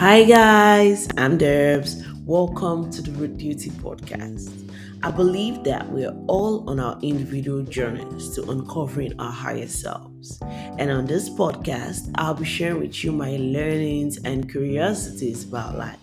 Hi, 0.00 0.24
guys, 0.24 1.06
I'm 1.18 1.36
Derbs. 1.36 2.02
Welcome 2.24 2.90
to 2.90 3.02
the 3.02 3.10
Root 3.10 3.36
Duty 3.36 3.68
Podcast. 3.68 4.72
I 5.02 5.10
believe 5.10 5.62
that 5.64 5.86
we're 5.90 6.16
all 6.26 6.70
on 6.70 6.80
our 6.80 6.98
individual 7.02 7.62
journeys 7.62 8.34
to 8.34 8.50
uncovering 8.50 9.12
our 9.20 9.30
higher 9.30 9.68
selves. 9.68 10.40
And 10.78 10.90
on 10.90 11.04
this 11.04 11.28
podcast, 11.28 12.10
I'll 12.14 12.32
be 12.32 12.46
sharing 12.46 12.80
with 12.80 13.04
you 13.04 13.12
my 13.12 13.36
learnings 13.36 14.16
and 14.24 14.50
curiosities 14.50 15.44
about 15.44 15.76
life. 15.76 15.98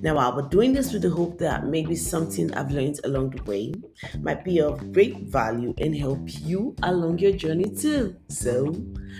Now, 0.00 0.16
I'll 0.18 0.40
be 0.40 0.48
doing 0.50 0.72
this 0.72 0.92
with 0.92 1.02
the 1.02 1.10
hope 1.10 1.38
that 1.38 1.66
maybe 1.66 1.96
something 1.96 2.54
I've 2.54 2.70
learned 2.70 3.00
along 3.02 3.30
the 3.30 3.42
way 3.42 3.74
might 4.20 4.44
be 4.44 4.60
of 4.60 4.92
great 4.92 5.22
value 5.22 5.74
and 5.78 5.92
help 5.92 6.20
you 6.24 6.76
along 6.84 7.18
your 7.18 7.32
journey 7.32 7.68
too. 7.68 8.14
So, 8.28 8.72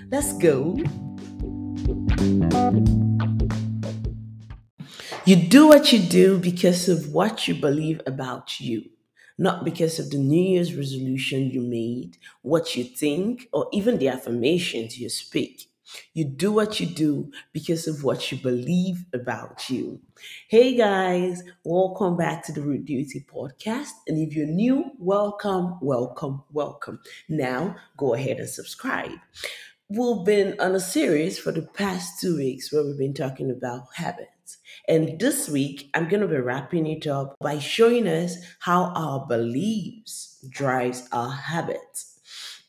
let's 0.08 0.34
go. 0.34 0.78
You 5.28 5.36
do 5.36 5.68
what 5.68 5.92
you 5.92 5.98
do 5.98 6.38
because 6.38 6.88
of 6.88 7.12
what 7.12 7.46
you 7.46 7.54
believe 7.54 8.00
about 8.06 8.60
you, 8.60 8.88
not 9.36 9.62
because 9.62 9.98
of 9.98 10.08
the 10.10 10.16
New 10.16 10.40
Year's 10.40 10.74
resolution 10.74 11.50
you 11.50 11.60
made, 11.60 12.16
what 12.40 12.74
you 12.74 12.82
think, 12.82 13.46
or 13.52 13.68
even 13.70 13.98
the 13.98 14.08
affirmations 14.08 14.98
you 14.98 15.10
speak. 15.10 15.68
You 16.14 16.24
do 16.24 16.50
what 16.50 16.80
you 16.80 16.86
do 16.86 17.30
because 17.52 17.86
of 17.86 18.04
what 18.04 18.32
you 18.32 18.38
believe 18.38 19.04
about 19.12 19.68
you. 19.68 20.00
Hey 20.48 20.74
guys, 20.74 21.42
welcome 21.62 22.16
back 22.16 22.42
to 22.44 22.52
the 22.52 22.62
Root 22.62 22.86
Duty 22.86 23.26
podcast. 23.30 23.90
And 24.06 24.18
if 24.18 24.34
you're 24.34 24.46
new, 24.46 24.92
welcome, 24.98 25.76
welcome, 25.82 26.42
welcome. 26.54 27.00
Now 27.28 27.76
go 27.98 28.14
ahead 28.14 28.38
and 28.38 28.48
subscribe. 28.48 29.18
We've 29.90 30.24
been 30.24 30.58
on 30.58 30.74
a 30.74 30.80
series 30.80 31.38
for 31.38 31.52
the 31.52 31.68
past 31.74 32.18
two 32.18 32.38
weeks 32.38 32.72
where 32.72 32.82
we've 32.82 32.96
been 32.96 33.12
talking 33.12 33.50
about 33.50 33.88
habits. 33.94 34.37
And 34.88 35.20
this 35.20 35.50
week, 35.50 35.90
I'm 35.94 36.08
going 36.08 36.22
to 36.22 36.26
be 36.28 36.38
wrapping 36.38 36.86
it 36.86 37.06
up 37.06 37.36
by 37.40 37.58
showing 37.58 38.08
us 38.08 38.36
how 38.60 38.84
our 38.96 39.26
beliefs 39.26 40.42
drives 40.48 41.06
our 41.12 41.30
habits. 41.30 42.18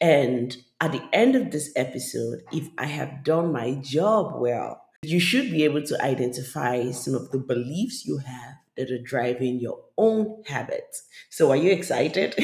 And 0.02 0.58
at 0.82 0.92
the 0.92 1.04
end 1.14 1.36
of 1.36 1.52
this 1.52 1.72
episode, 1.78 2.42
if 2.52 2.68
I 2.78 2.86
have 2.86 3.24
done 3.24 3.54
my 3.54 3.76
job 3.76 4.34
well, 4.36 4.82
you 5.02 5.22
should 5.22 5.50
be 5.50 5.64
able 5.64 5.82
to 5.84 6.04
identify 6.04 6.92
some 6.92 7.16
of 7.16 7.32
the 7.32 7.38
beliefs 7.38 8.06
you 8.06 8.18
have 8.18 8.56
that 8.76 8.92
are 8.92 9.02
driving 9.02 9.60
your 9.60 9.80
own 9.98 10.44
habits. 10.46 11.04
So, 11.30 11.52
are 11.52 11.58
you 11.58 11.72
excited? 11.72 12.36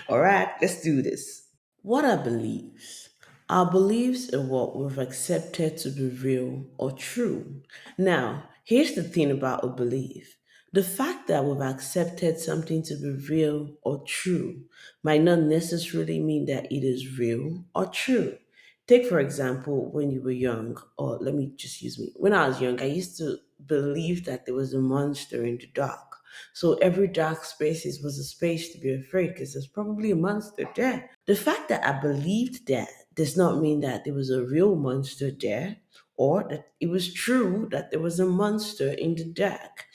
All 0.08 0.20
right, 0.20 0.48
let's 0.60 0.80
do 0.80 1.02
this. 1.02 1.48
What 1.82 2.04
are 2.04 2.16
beliefs? 2.16 3.10
Our 3.48 3.70
beliefs 3.70 4.32
are 4.32 4.40
what 4.40 4.76
we've 4.76 4.98
accepted 4.98 5.76
to 5.78 5.90
be 5.90 6.08
real 6.08 6.66
or 6.78 6.92
true. 6.92 7.62
Now, 7.98 8.44
Here's 8.64 8.94
the 8.94 9.02
thing 9.02 9.30
about 9.30 9.62
a 9.62 9.68
belief 9.68 10.38
the 10.72 10.82
fact 10.82 11.28
that 11.28 11.44
we've 11.44 11.60
accepted 11.60 12.40
something 12.40 12.82
to 12.82 12.96
be 12.96 13.10
real 13.28 13.76
or 13.82 14.02
true 14.06 14.64
might 15.02 15.22
not 15.22 15.40
necessarily 15.40 16.18
mean 16.18 16.46
that 16.46 16.72
it 16.72 16.82
is 16.82 17.18
real 17.18 17.64
or 17.76 17.86
true. 17.86 18.38
Take, 18.86 19.06
for 19.06 19.20
example, 19.20 19.92
when 19.92 20.10
you 20.10 20.20
were 20.22 20.30
young, 20.30 20.82
or 20.98 21.18
let 21.18 21.34
me 21.34 21.52
just 21.56 21.80
use 21.82 21.98
me. 21.98 22.12
When 22.16 22.32
I 22.32 22.48
was 22.48 22.60
young, 22.60 22.80
I 22.80 22.86
used 22.86 23.18
to 23.18 23.36
believe 23.66 24.24
that 24.24 24.46
there 24.46 24.54
was 24.54 24.74
a 24.74 24.80
monster 24.80 25.44
in 25.44 25.58
the 25.58 25.68
dark. 25.74 26.16
So 26.54 26.74
every 26.78 27.06
dark 27.06 27.44
space 27.44 27.84
was 28.02 28.18
a 28.18 28.24
space 28.24 28.72
to 28.72 28.78
be 28.78 28.94
afraid 28.94 29.34
because 29.34 29.52
there's 29.52 29.68
probably 29.68 30.10
a 30.10 30.16
monster 30.16 30.68
there. 30.74 31.10
The 31.26 31.36
fact 31.36 31.68
that 31.68 31.86
I 31.86 32.00
believed 32.00 32.66
that 32.68 32.88
does 33.14 33.36
not 33.36 33.60
mean 33.60 33.80
that 33.80 34.04
there 34.04 34.14
was 34.14 34.30
a 34.30 34.44
real 34.44 34.74
monster 34.74 35.30
there 35.30 35.76
or 36.16 36.44
that 36.48 36.72
it 36.80 36.88
was 36.88 37.12
true 37.12 37.68
that 37.70 37.90
there 37.90 38.00
was 38.00 38.20
a 38.20 38.26
monster 38.26 38.90
in 38.92 39.14
the 39.14 39.24
dark. 39.24 39.86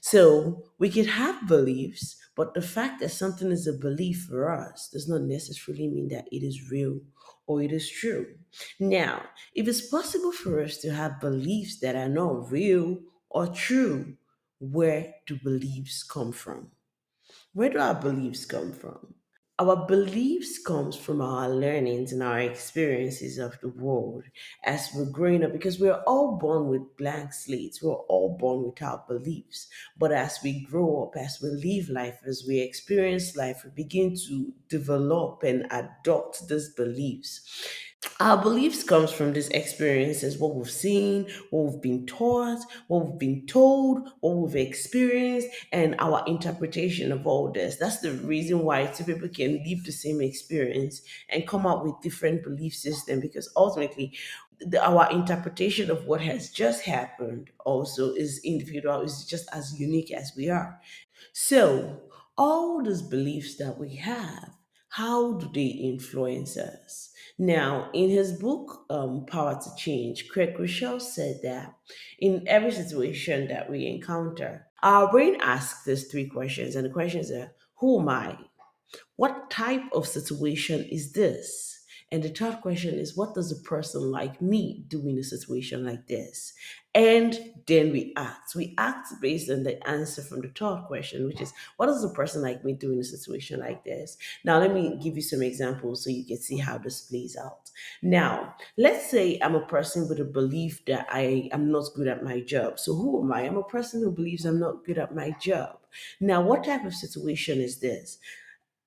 So 0.00 0.64
we 0.78 0.90
could 0.90 1.06
have 1.06 1.48
beliefs, 1.48 2.16
but 2.36 2.54
the 2.54 2.62
fact 2.62 3.00
that 3.00 3.10
something 3.10 3.50
is 3.50 3.66
a 3.66 3.72
belief 3.72 4.26
for 4.28 4.50
us 4.50 4.88
does 4.92 5.08
not 5.08 5.22
necessarily 5.22 5.88
mean 5.88 6.08
that 6.08 6.28
it 6.30 6.42
is 6.44 6.70
real 6.70 7.00
or 7.46 7.62
it 7.62 7.72
is 7.72 7.90
true. 7.90 8.26
Now, 8.78 9.22
if 9.54 9.66
it's 9.68 9.88
possible 9.88 10.32
for 10.32 10.62
us 10.62 10.78
to 10.78 10.92
have 10.92 11.20
beliefs 11.20 11.80
that 11.80 11.96
are 11.96 12.08
not 12.08 12.50
real 12.50 12.98
or 13.30 13.46
true, 13.46 14.16
where 14.60 15.14
do 15.26 15.38
beliefs 15.42 16.02
come 16.02 16.32
from? 16.32 16.70
Where 17.52 17.70
do 17.70 17.78
our 17.78 17.94
beliefs 17.94 18.44
come 18.44 18.72
from? 18.72 19.14
Our 19.60 19.86
beliefs 19.86 20.58
comes 20.58 20.96
from 20.96 21.20
our 21.20 21.48
learnings 21.48 22.12
and 22.12 22.24
our 22.24 22.40
experiences 22.40 23.38
of 23.38 23.60
the 23.60 23.68
world 23.68 24.24
as 24.64 24.90
we're 24.92 25.04
growing 25.10 25.44
up 25.44 25.52
because 25.52 25.78
we're 25.78 26.02
all 26.08 26.36
born 26.38 26.66
with 26.68 26.96
blank 26.96 27.32
slates. 27.32 27.80
We're 27.80 27.94
all 27.94 28.36
born 28.36 28.64
without 28.64 29.06
beliefs. 29.06 29.68
But 29.96 30.10
as 30.10 30.40
we 30.42 30.64
grow 30.64 31.04
up, 31.04 31.16
as 31.16 31.40
we 31.40 31.50
live 31.50 31.88
life, 31.88 32.18
as 32.26 32.44
we 32.48 32.60
experience 32.60 33.36
life, 33.36 33.62
we 33.64 33.70
begin 33.70 34.16
to 34.26 34.52
develop 34.68 35.44
and 35.44 35.66
adopt 35.70 36.48
these 36.48 36.74
beliefs 36.74 37.40
our 38.20 38.40
beliefs 38.40 38.82
comes 38.82 39.10
from 39.10 39.32
this 39.32 39.48
experiences 39.48 40.38
what 40.38 40.54
we've 40.54 40.70
seen 40.70 41.26
what 41.50 41.64
we've 41.64 41.82
been 41.82 42.06
taught 42.06 42.60
what 42.88 43.06
we've 43.06 43.18
been 43.18 43.46
told 43.46 44.08
what 44.20 44.36
we've 44.36 44.66
experienced 44.66 45.48
and 45.72 45.94
our 45.98 46.24
interpretation 46.26 47.12
of 47.12 47.26
all 47.26 47.50
this. 47.50 47.76
That's 47.76 48.00
the 48.00 48.12
reason 48.12 48.60
why 48.60 48.86
two 48.86 49.04
people 49.04 49.28
can 49.28 49.62
live 49.66 49.84
the 49.84 49.92
same 49.92 50.20
experience 50.20 51.02
and 51.28 51.46
come 51.46 51.66
up 51.66 51.84
with 51.84 52.00
different 52.02 52.42
belief 52.42 52.74
system 52.74 53.20
because 53.20 53.50
ultimately 53.56 54.16
the, 54.60 54.84
our 54.84 55.10
interpretation 55.10 55.90
of 55.90 56.06
what 56.06 56.20
has 56.20 56.50
just 56.50 56.84
happened 56.84 57.50
also 57.64 58.12
is 58.14 58.40
individual 58.44 59.00
is 59.00 59.24
just 59.24 59.48
as 59.52 59.78
unique 59.78 60.12
as 60.12 60.32
we 60.36 60.48
are. 60.48 60.80
So 61.32 62.02
all 62.36 62.82
these 62.82 63.02
beliefs 63.02 63.56
that 63.56 63.78
we 63.78 63.96
have 63.96 64.50
how 64.88 65.32
do 65.32 65.50
they 65.52 65.66
influence 65.66 66.56
us 66.56 67.10
now, 67.38 67.90
in 67.92 68.10
his 68.10 68.32
book, 68.32 68.84
um, 68.90 69.26
Power 69.26 69.60
to 69.60 69.76
Change, 69.76 70.28
Craig 70.28 70.54
Groeschel 70.56 71.00
said 71.00 71.40
that 71.42 71.74
in 72.20 72.46
every 72.46 72.70
situation 72.70 73.48
that 73.48 73.68
we 73.68 73.86
encounter, 73.86 74.68
our 74.82 75.10
brain 75.10 75.36
asks 75.40 75.88
us 75.88 76.04
three 76.04 76.26
questions. 76.26 76.76
And 76.76 76.84
the 76.84 76.90
questions 76.90 77.32
are 77.32 77.52
Who 77.76 78.00
am 78.00 78.08
I? 78.08 78.38
What 79.16 79.50
type 79.50 79.82
of 79.92 80.06
situation 80.06 80.84
is 80.84 81.12
this? 81.12 81.80
And 82.12 82.22
the 82.22 82.28
third 82.28 82.60
question 82.60 82.94
is, 82.94 83.16
what 83.16 83.34
does 83.34 83.50
a 83.50 83.68
person 83.68 84.12
like 84.12 84.40
me 84.40 84.84
do 84.86 85.08
in 85.08 85.18
a 85.18 85.24
situation 85.24 85.84
like 85.84 86.06
this? 86.06 86.52
And 86.94 87.54
then 87.66 87.92
we 87.92 88.12
act. 88.16 88.54
We 88.54 88.74
act 88.78 89.08
based 89.20 89.50
on 89.50 89.64
the 89.64 89.84
answer 89.88 90.22
from 90.22 90.42
the 90.42 90.48
third 90.48 90.84
question, 90.86 91.26
which 91.26 91.40
is, 91.40 91.52
what 91.76 91.86
does 91.86 92.04
a 92.04 92.10
person 92.10 92.42
like 92.42 92.64
me 92.64 92.74
do 92.74 92.92
in 92.92 92.98
a 92.98 93.04
situation 93.04 93.58
like 93.58 93.84
this? 93.84 94.16
Now, 94.44 94.60
let 94.60 94.72
me 94.72 94.98
give 95.02 95.16
you 95.16 95.22
some 95.22 95.42
examples 95.42 96.04
so 96.04 96.10
you 96.10 96.24
can 96.24 96.36
see 96.36 96.58
how 96.58 96.78
this 96.78 97.00
plays 97.02 97.36
out. 97.36 97.70
Now, 98.02 98.54
let's 98.76 99.10
say 99.10 99.38
I'm 99.42 99.54
a 99.54 99.66
person 99.66 100.08
with 100.08 100.20
a 100.20 100.24
belief 100.24 100.84
that 100.84 101.06
I 101.10 101.48
am 101.52 101.72
not 101.72 101.88
good 101.96 102.06
at 102.06 102.22
my 102.22 102.40
job. 102.40 102.78
So, 102.78 102.94
who 102.94 103.22
am 103.22 103.32
I? 103.32 103.42
I'm 103.42 103.56
a 103.56 103.64
person 103.64 104.02
who 104.02 104.10
believes 104.12 104.44
I'm 104.44 104.60
not 104.60 104.84
good 104.84 104.98
at 104.98 105.14
my 105.14 105.30
job. 105.40 105.78
Now, 106.20 106.42
what 106.42 106.64
type 106.64 106.84
of 106.84 106.94
situation 106.94 107.60
is 107.60 107.78
this? 107.78 108.18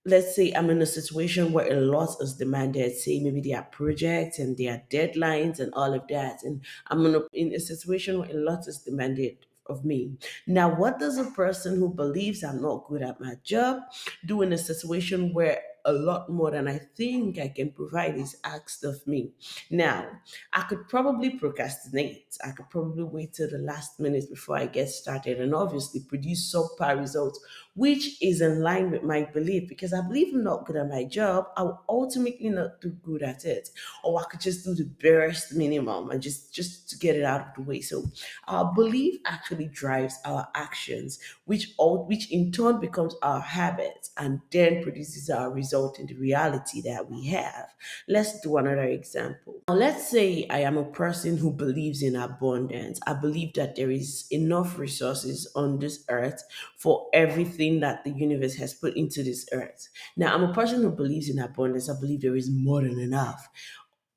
Let's 0.08 0.36
say 0.36 0.52
I'm 0.54 0.70
in 0.70 0.82
a 0.82 0.86
situation 0.86 1.52
where 1.52 1.72
a 1.72 1.82
lot 1.82 2.16
is 2.22 2.36
demanded, 2.36 2.96
say 2.96 3.20
maybe 3.20 3.42
there 3.42 3.60
are 3.60 3.64
projects 3.64 4.40
and 4.40 4.58
there 4.58 4.74
are 4.74 4.84
deadlines 4.90 5.60
and 5.60 5.74
all 5.74 5.94
of 5.94 6.08
that, 6.10 6.44
and 6.44 6.64
I'm 6.88 7.06
in 7.06 7.16
a, 7.16 7.22
in 7.34 7.54
a 7.54 7.60
situation 7.60 8.20
where 8.20 8.30
a 8.32 8.34
lot 8.34 8.68
is 8.68 8.80
demanded 8.80 9.46
of 9.66 9.84
me. 9.84 10.18
Now, 10.48 10.74
what 10.74 10.98
does 10.98 11.18
a 11.18 11.30
person 11.32 11.78
who 11.78 11.94
believes 11.94 12.44
I'm 12.44 12.62
not 12.62 12.88
good 12.88 13.02
at 13.02 13.20
my 13.20 13.36
job 13.44 13.82
do 14.26 14.42
in 14.42 14.54
a 14.54 14.58
situation 14.58 15.34
where 15.34 15.62
a 15.88 15.94
lot 15.94 16.30
more 16.30 16.52
than 16.52 16.68
I 16.68 16.78
think 16.78 17.40
I 17.40 17.48
can 17.48 17.72
provide 17.72 18.18
is 18.18 18.36
asked 18.44 18.84
of 18.84 19.08
me. 19.08 19.32
Now, 19.72 20.06
I 20.52 20.64
could 20.64 20.90
probably 20.90 21.32
procrastinate. 21.32 22.38
I 22.44 22.52
could 22.52 22.70
probably 22.70 23.04
wait 23.04 23.34
till 23.34 23.50
the 23.50 23.58
last 23.58 23.98
minute 23.98 24.30
before 24.30 24.58
I 24.58 24.66
get 24.66 24.90
started 24.90 25.40
and 25.40 25.56
obviously 25.56 26.02
produce 26.02 26.54
subpar 26.54 27.00
results, 27.00 27.40
which 27.74 28.22
is 28.22 28.42
in 28.42 28.62
line 28.62 28.92
with 28.92 29.04
my 29.04 29.24
belief 29.24 29.70
because 29.70 29.94
I 29.94 30.02
believe 30.02 30.34
I'm 30.34 30.44
not 30.44 30.66
good 30.66 30.76
at 30.76 30.90
my 30.90 31.06
job. 31.06 31.48
I 31.56 31.64
will 31.64 31.82
ultimately 31.88 32.50
not 32.50 32.82
do 32.82 32.90
good 32.90 33.24
at 33.24 33.46
it. 33.46 33.70
Or 34.04 34.20
I 34.20 34.26
could 34.26 34.42
just 34.42 34.66
do 34.66 34.76
the 34.76 34.84
barest 34.84 35.54
minimum 35.54 36.12
and 36.12 36.22
just, 36.22 36.54
just 36.54 36.90
to 36.90 36.98
get 36.98 37.16
it 37.16 37.24
out 37.24 37.42
of 37.42 37.48
the 37.56 37.62
way. 37.62 37.80
So 37.80 38.04
our 38.50 38.74
belief 38.74 39.22
actually 39.26 39.68
drives 39.68 40.20
our 40.26 40.50
actions, 40.54 41.20
which 41.46 41.74
all 41.78 42.06
which 42.06 42.30
in 42.30 42.52
turn 42.52 42.82
becomes 42.82 43.16
our 43.22 43.40
habits 43.40 44.12
and 44.18 44.42
then 44.52 44.84
produces 44.84 45.30
our 45.30 45.50
results 45.50 45.77
result 45.78 46.00
in 46.00 46.08
the 46.08 46.16
reality 46.16 46.82
that 46.82 47.10
we 47.10 47.28
have. 47.28 47.74
Let's 48.08 48.40
do 48.42 48.58
another 48.58 48.84
example. 48.84 49.62
Now, 49.68 49.76
let's 49.76 50.10
say 50.10 50.48
I 50.50 50.60
am 50.60 50.78
a 50.78 50.84
person 50.84 51.38
who 51.38 51.52
believes 51.52 52.02
in 52.02 52.16
abundance. 52.16 53.00
I 53.06 53.14
believe 53.14 53.54
that 53.54 53.76
there 53.76 53.92
is 53.92 54.26
enough 54.32 54.80
resources 54.80 55.52
on 55.56 55.80
this 55.80 56.04
earth 56.10 56.44
for 56.78 57.08
everything 57.14 57.80
that 57.82 58.04
the 58.04 58.12
universe 58.12 58.56
has 58.56 58.74
put 58.74 58.96
into 58.96 59.24
this 59.24 59.48
earth. 59.52 59.90
Now, 60.16 60.34
I'm 60.34 60.44
a 60.44 60.54
person 60.54 60.82
who 60.82 60.92
believes 60.92 61.30
in 61.30 61.40
abundance. 61.40 61.90
I 61.90 62.00
believe 62.00 62.22
there 62.22 62.36
is 62.36 62.50
more 62.50 62.82
than 62.82 63.00
enough 63.00 63.48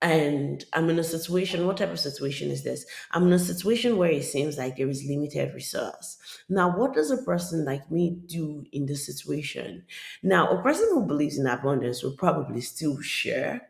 and 0.02 0.64
I'm 0.72 0.88
in 0.88 0.98
a 0.98 1.04
situation, 1.04 1.66
what 1.66 1.76
type 1.76 1.90
of 1.90 2.00
situation 2.00 2.50
is 2.50 2.64
this? 2.64 2.86
I'm 3.12 3.26
in 3.26 3.32
a 3.32 3.38
situation 3.38 3.98
where 3.98 4.10
it 4.10 4.24
seems 4.24 4.56
like 4.56 4.76
there 4.76 4.88
is 4.88 5.04
limited 5.04 5.52
resource. 5.54 6.16
Now, 6.48 6.76
what 6.76 6.94
does 6.94 7.10
a 7.10 7.22
person 7.22 7.64
like 7.66 7.90
me 7.90 8.18
do 8.26 8.64
in 8.72 8.86
this 8.86 9.04
situation? 9.04 9.84
Now, 10.22 10.48
a 10.48 10.62
person 10.62 10.88
who 10.92 11.06
believes 11.06 11.38
in 11.38 11.46
abundance 11.46 12.02
will 12.02 12.16
probably 12.16 12.62
still 12.62 13.00
share 13.00 13.69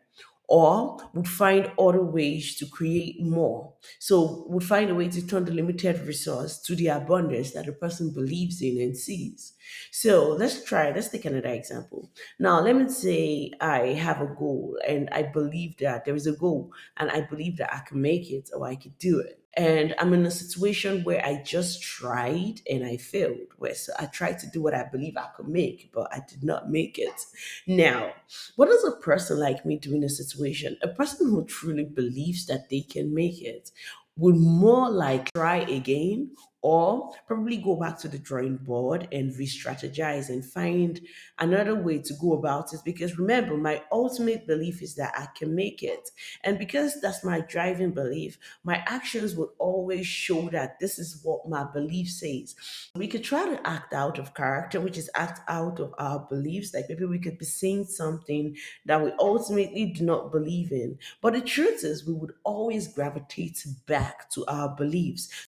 or 0.51 0.97
would 1.13 1.27
find 1.29 1.71
other 1.79 2.03
ways 2.03 2.57
to 2.57 2.65
create 2.65 3.21
more. 3.21 3.73
So 3.99 4.45
would 4.49 4.65
find 4.65 4.89
a 4.89 4.95
way 4.95 5.07
to 5.07 5.25
turn 5.25 5.45
the 5.45 5.53
limited 5.53 5.99
resource 6.05 6.59
to 6.63 6.75
the 6.75 6.87
abundance 6.87 7.51
that 7.53 7.67
the 7.67 7.71
person 7.71 8.13
believes 8.13 8.61
in 8.61 8.81
and 8.81 8.97
sees. 8.97 9.53
So 9.91 10.31
let's 10.33 10.65
try, 10.65 10.91
let's 10.91 11.07
take 11.07 11.23
another 11.25 11.47
example. 11.49 12.11
Now, 12.37 12.59
let 12.61 12.75
me 12.75 12.89
say 12.89 13.51
I 13.61 13.93
have 13.93 14.19
a 14.21 14.27
goal 14.27 14.77
and 14.85 15.09
I 15.11 15.23
believe 15.23 15.77
that 15.77 16.03
there 16.03 16.15
is 16.15 16.27
a 16.27 16.33
goal 16.33 16.73
and 16.97 17.09
I 17.09 17.21
believe 17.21 17.55
that 17.57 17.73
I 17.73 17.79
can 17.87 18.01
make 18.01 18.29
it 18.29 18.49
or 18.53 18.67
I 18.67 18.75
could 18.75 18.97
do 18.97 19.19
it. 19.19 19.40
And 19.55 19.93
I'm 19.99 20.13
in 20.13 20.25
a 20.25 20.31
situation 20.31 21.03
where 21.03 21.23
I 21.25 21.43
just 21.43 21.83
tried 21.83 22.61
and 22.69 22.85
I 22.85 22.97
failed. 22.97 23.53
Where 23.57 23.75
so 23.75 23.91
I 23.99 24.05
tried 24.05 24.39
to 24.39 24.47
do 24.47 24.61
what 24.61 24.73
I 24.73 24.85
believe 24.89 25.17
I 25.17 25.27
could 25.35 25.49
make, 25.49 25.91
but 25.93 26.07
I 26.13 26.21
did 26.27 26.43
not 26.43 26.69
make 26.69 26.97
it. 26.97 27.25
Now, 27.67 28.13
what 28.55 28.67
does 28.67 28.83
a 28.85 29.01
person 29.01 29.39
like 29.39 29.65
me 29.65 29.77
do 29.77 29.93
in 29.93 30.03
a 30.03 30.09
situation? 30.09 30.77
A 30.83 30.87
person 30.87 31.29
who 31.29 31.43
truly 31.45 31.83
believes 31.83 32.45
that 32.45 32.69
they 32.69 32.81
can 32.81 33.13
make 33.13 33.41
it 33.41 33.71
would 34.17 34.37
more 34.37 34.89
like 34.89 35.31
try 35.33 35.57
again 35.57 36.31
or 36.61 37.11
probably 37.25 37.57
go 37.57 37.75
back 37.75 37.97
to 37.99 38.07
the 38.07 38.19
drawing 38.19 38.57
board 38.57 39.07
and 39.11 39.35
re-strategize 39.35 40.29
and 40.29 40.45
find 40.45 41.01
another 41.39 41.75
way 41.75 41.97
to 41.97 42.13
go 42.21 42.33
about 42.33 42.73
it. 42.73 42.79
Because 42.85 43.17
remember 43.17 43.57
my 43.57 43.81
ultimate 43.91 44.45
belief 44.45 44.81
is 44.81 44.95
that 44.95 45.13
i 45.17 45.27
can 45.37 45.55
make 45.55 45.81
it. 45.83 46.09
And 46.43 46.59
because 46.59 47.01
that's 47.01 47.23
my 47.23 47.41
driving 47.41 47.91
belief 47.91 48.37
my 48.63 48.83
actions 48.85 49.35
would 49.35 49.49
always 49.57 50.05
show 50.05 50.49
that 50.49 50.79
this 50.79 50.99
is 50.99 51.21
what 51.23 51.49
my 51.49 51.63
belief 51.63 52.09
says. 52.09 52.55
We 52.95 53.07
could 53.07 53.23
try 53.23 53.45
to 53.45 53.67
act 53.67 53.93
out 53.93 54.19
of 54.19 54.33
character 54.33 54.79
which 54.79 54.97
is 54.97 55.09
act 55.15 55.41
out 55.47 55.79
of 55.79 55.93
our 55.97 56.19
beliefs. 56.19 56.73
Like 56.73 56.85
maybe 56.89 57.05
we 57.05 57.19
could 57.19 57.37
be 57.37 57.45
saying 57.45 57.85
something 57.85 58.55
that 58.85 59.03
we 59.03 59.11
ultimately 59.19 59.87
do 59.87 60.03
not 60.03 60.31
believe 60.31 60.71
in. 60.71 60.97
But 61.21 61.33
the 61.33 61.41
truth 61.41 61.83
is 61.83 62.05
we 62.05 62.13
would 62.13 62.33
always 62.43 62.87
gravitate 62.87 63.65
back 63.87 64.29
to 64.31 64.45
our 64.47 64.69
beliefs 64.75 65.47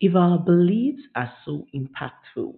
if 0.00 0.14
our 0.14 0.38
beliefs 0.38 1.02
are 1.14 1.32
so 1.44 1.66
impactful, 1.74 2.54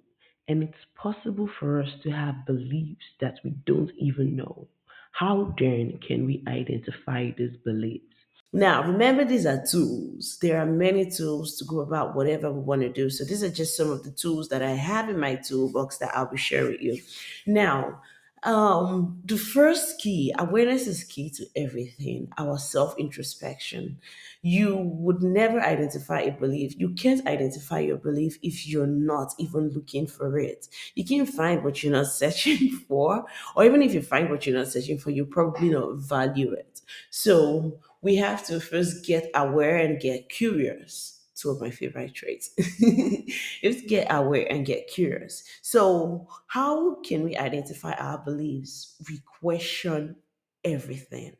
and 0.49 0.63
it's 0.63 0.87
possible 0.97 1.49
for 1.61 1.83
us 1.83 1.91
to 2.03 2.11
have 2.11 2.47
beliefs 2.47 3.05
that 3.21 3.39
we 3.45 3.51
don't 3.67 3.91
even 3.99 4.35
know, 4.35 4.67
how 5.13 5.55
then 5.59 5.99
can 6.07 6.27
we 6.27 6.43
identify 6.49 7.31
these 7.37 7.57
beliefs? 7.65 8.05
Now, 8.53 8.83
remember, 8.83 9.27
these 9.27 9.45
are 9.45 9.63
tools. 9.67 10.39
There 10.41 10.59
are 10.59 10.67
many 10.67 11.11
tools 11.11 11.59
to 11.59 11.65
go 11.67 11.81
about 11.81 12.17
whatever 12.17 12.51
we 12.51 12.61
want 12.61 12.81
to 12.81 12.89
do. 12.89 13.11
So, 13.11 13.25
these 13.25 13.43
are 13.43 13.51
just 13.51 13.77
some 13.77 13.91
of 13.91 14.05
the 14.05 14.11
tools 14.11 14.49
that 14.49 14.63
I 14.63 14.71
have 14.71 15.11
in 15.11 15.19
my 15.19 15.35
toolbox 15.35 15.99
that 15.99 16.17
I'll 16.17 16.31
be 16.31 16.39
sharing 16.39 16.73
with 16.73 16.81
you. 16.81 16.99
Now, 17.47 18.01
um, 18.43 19.21
the 19.25 19.37
first 19.37 20.01
key, 20.01 20.33
awareness 20.39 20.87
is 20.87 21.05
key 21.05 21.31
to 21.31 21.47
everything, 21.57 22.29
our 22.39 22.59
self 22.59 22.99
introspection. 22.99 23.99
You 24.43 24.77
would 24.77 25.23
never 25.23 25.61
identify 25.61 26.21
a 26.21 26.33
belief. 26.33 26.75
You 26.79 26.91
can't 26.95 27.27
identify 27.27 27.81
your 27.81 27.97
belief 27.97 28.39
if 28.43 28.67
you're 28.67 28.87
not 28.87 29.35
even 29.39 29.71
looking 29.71 30.07
for 30.07 30.39
it. 30.39 30.69
You 30.95 31.05
can't 31.05 31.29
find 31.29 31.65
what 31.65 31.83
you're 31.83 31.93
not 31.93 32.07
searching 32.23 32.71
for, 32.89 33.25
or 33.57 33.65
even 33.65 33.83
if 33.83 33.95
you 33.95 34.03
find 34.03 34.31
what 34.31 34.47
you're 34.47 34.59
not 34.59 34.69
searching 34.69 34.99
for, 34.99 35.11
you 35.11 35.27
probably 35.27 35.71
not 35.71 35.97
value 35.97 36.53
it. 36.53 36.81
So 37.11 37.79
we 38.03 38.17
have 38.17 38.47
to 38.47 38.61
first 38.61 39.05
get 39.05 39.31
aware 39.35 39.79
and 39.79 40.01
get 40.01 40.29
curious 40.29 41.18
two 41.41 41.51
of 41.51 41.61
my 41.61 41.71
favorite 41.71 42.15
traits. 42.15 42.51
is 43.63 43.83
get 43.87 44.07
aware 44.11 44.47
and 44.51 44.67
get 44.67 44.89
curious. 44.89 45.45
So, 45.63 46.29
how 46.47 46.97
can 47.03 47.23
we 47.23 47.37
identify 47.37 47.93
our 47.93 48.19
beliefs? 48.19 48.97
We 49.09 49.21
question 49.41 50.17
everything. 50.65 51.37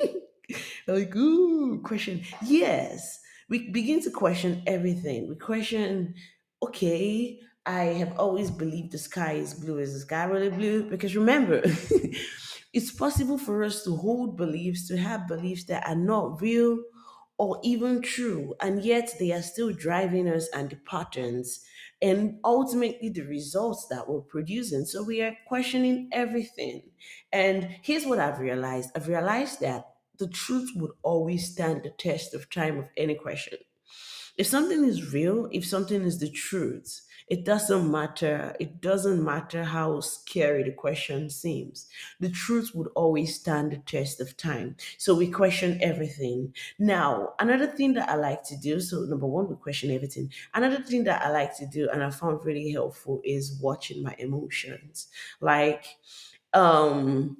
like, 0.86 1.14
ooh, 1.16 1.80
question. 1.82 2.22
Yes, 2.42 3.20
we 3.48 3.70
begin 3.70 4.02
to 4.02 4.10
question 4.10 4.62
everything. 4.66 5.28
We 5.28 5.36
question, 5.36 6.14
okay, 6.62 7.40
I 7.64 7.84
have 7.84 8.18
always 8.18 8.50
believed 8.50 8.92
the 8.92 8.98
sky 8.98 9.32
is 9.32 9.54
blue. 9.54 9.78
Is 9.78 9.92
the 9.92 10.00
sky 10.00 10.24
really 10.24 10.50
blue? 10.50 10.88
Because 10.88 11.16
remember, 11.16 11.62
it's 12.72 12.92
possible 12.92 13.38
for 13.38 13.64
us 13.64 13.82
to 13.84 13.96
hold 13.96 14.36
beliefs, 14.36 14.86
to 14.88 14.96
have 14.96 15.28
beliefs 15.28 15.64
that 15.64 15.86
are 15.86 15.96
not 15.96 16.40
real 16.40 16.78
or 17.38 17.60
even 17.62 18.00
true, 18.02 18.54
and 18.60 18.82
yet 18.84 19.14
they 19.18 19.32
are 19.32 19.42
still 19.42 19.72
driving 19.72 20.28
us 20.28 20.48
and 20.48 20.70
the 20.70 20.76
patterns 20.76 21.64
and 22.02 22.38
ultimately 22.44 23.08
the 23.08 23.22
results 23.22 23.86
that 23.88 24.08
we're 24.08 24.20
producing. 24.20 24.84
So 24.84 25.02
we 25.02 25.22
are 25.22 25.36
questioning 25.46 26.08
everything. 26.12 26.82
And 27.32 27.64
here's 27.82 28.06
what 28.06 28.18
I've 28.18 28.38
realized 28.38 28.90
I've 28.94 29.08
realized 29.08 29.60
that 29.60 29.94
the 30.18 30.28
truth 30.28 30.70
would 30.76 30.92
always 31.02 31.52
stand 31.52 31.82
the 31.82 31.90
test 31.90 32.34
of 32.34 32.50
time 32.50 32.78
of 32.78 32.88
any 32.96 33.14
question. 33.14 33.58
If 34.36 34.46
something 34.46 34.84
is 34.84 35.12
real, 35.12 35.48
if 35.52 35.66
something 35.66 36.02
is 36.02 36.18
the 36.18 36.30
truth, 36.30 37.05
it 37.28 37.44
doesn't 37.44 37.90
matter. 37.90 38.54
It 38.60 38.80
doesn't 38.80 39.22
matter 39.24 39.64
how 39.64 40.00
scary 40.00 40.62
the 40.62 40.72
question 40.72 41.28
seems. 41.28 41.88
The 42.20 42.30
truth 42.30 42.70
would 42.74 42.88
always 42.94 43.34
stand 43.34 43.72
the 43.72 43.78
test 43.78 44.20
of 44.20 44.36
time. 44.36 44.76
So 44.96 45.14
we 45.14 45.30
question 45.30 45.78
everything. 45.82 46.54
Now, 46.78 47.34
another 47.40 47.66
thing 47.66 47.94
that 47.94 48.08
I 48.08 48.14
like 48.14 48.44
to 48.44 48.56
do, 48.56 48.80
so 48.80 49.00
number 49.00 49.26
one, 49.26 49.48
we 49.48 49.56
question 49.56 49.90
everything. 49.90 50.32
Another 50.54 50.80
thing 50.82 51.04
that 51.04 51.22
I 51.22 51.30
like 51.30 51.56
to 51.58 51.66
do 51.66 51.88
and 51.90 52.02
I 52.02 52.10
found 52.10 52.44
really 52.44 52.70
helpful 52.70 53.20
is 53.24 53.58
watching 53.60 54.02
my 54.02 54.14
emotions. 54.18 55.08
Like, 55.40 55.84
um, 56.52 57.36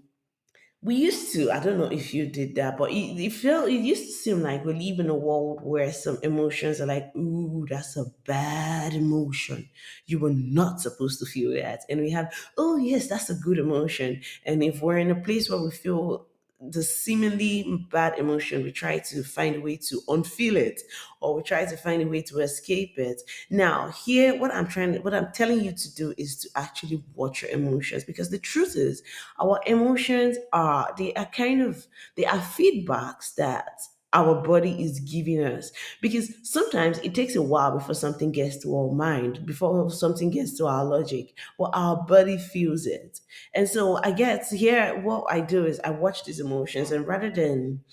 we 0.82 0.94
used 0.94 1.32
to, 1.32 1.50
I 1.50 1.58
don't 1.58 1.78
know 1.78 1.90
if 1.90 2.14
you 2.14 2.26
did 2.26 2.54
that, 2.56 2.76
but 2.78 2.90
it, 2.92 3.18
it 3.18 3.32
felt, 3.32 3.68
it 3.68 3.80
used 3.80 4.04
to 4.06 4.12
seem 4.12 4.42
like 4.42 4.64
we 4.64 4.72
live 4.74 5.00
in 5.00 5.10
a 5.10 5.14
world 5.16 5.60
where 5.64 5.92
some 5.92 6.18
emotions 6.22 6.80
are 6.80 6.86
like, 6.86 7.10
ooh, 7.16 7.66
that's 7.68 7.96
a 7.96 8.04
bad 8.24 8.94
emotion. 8.94 9.68
You 10.06 10.20
were 10.20 10.32
not 10.32 10.80
supposed 10.80 11.18
to 11.20 11.26
feel 11.26 11.52
that. 11.54 11.80
And 11.90 12.00
we 12.00 12.10
have, 12.10 12.32
oh, 12.56 12.76
yes, 12.76 13.08
that's 13.08 13.30
a 13.30 13.34
good 13.34 13.58
emotion. 13.58 14.22
And 14.44 14.62
if 14.62 14.80
we're 14.80 14.98
in 14.98 15.10
a 15.10 15.20
place 15.20 15.50
where 15.50 15.60
we 15.60 15.70
feel 15.72 16.28
the 16.60 16.82
seemingly 16.82 17.86
bad 17.90 18.18
emotion, 18.18 18.62
we 18.62 18.72
try 18.72 18.98
to 18.98 19.22
find 19.22 19.56
a 19.56 19.60
way 19.60 19.76
to 19.76 20.00
unfeel 20.08 20.56
it 20.56 20.80
or 21.20 21.34
we 21.34 21.42
try 21.42 21.64
to 21.64 21.76
find 21.76 22.02
a 22.02 22.06
way 22.06 22.22
to 22.22 22.38
escape 22.40 22.98
it. 22.98 23.20
Now, 23.50 23.88
here, 23.88 24.38
what 24.38 24.54
I'm 24.54 24.66
trying, 24.66 24.94
what 25.02 25.14
I'm 25.14 25.32
telling 25.32 25.60
you 25.60 25.72
to 25.72 25.94
do 25.94 26.14
is 26.16 26.36
to 26.38 26.48
actually 26.56 27.02
watch 27.14 27.42
your 27.42 27.50
emotions 27.50 28.04
because 28.04 28.30
the 28.30 28.38
truth 28.38 28.76
is, 28.76 29.02
our 29.40 29.60
emotions 29.66 30.38
are, 30.52 30.94
they 30.96 31.12
are 31.14 31.26
kind 31.26 31.62
of, 31.62 31.86
they 32.16 32.24
are 32.24 32.38
feedbacks 32.38 33.34
that 33.34 33.80
our 34.16 34.42
body 34.42 34.82
is 34.82 35.00
giving 35.00 35.42
us. 35.42 35.70
Because 36.00 36.32
sometimes 36.42 36.98
it 36.98 37.14
takes 37.14 37.36
a 37.36 37.42
while 37.42 37.72
before 37.78 37.94
something 37.94 38.32
gets 38.32 38.56
to 38.62 38.74
our 38.76 38.92
mind 38.92 39.44
before 39.46 39.90
something 39.90 40.30
gets 40.30 40.56
to 40.58 40.66
our 40.66 40.84
logic 40.84 41.34
but 41.58 41.70
our 41.74 42.02
body 42.04 42.38
feels 42.38 42.86
it. 42.86 43.20
And 43.54 43.68
so 43.68 43.98
i 44.02 44.10
guess 44.10 44.50
here 44.50 44.98
what 45.02 45.24
i 45.30 45.40
do 45.40 45.66
is 45.66 45.80
i 45.84 45.90
watch 45.90 46.24
these 46.24 46.40
emotions 46.40 46.90
and 46.92 47.06
rather 47.06 47.30
than 47.30 47.84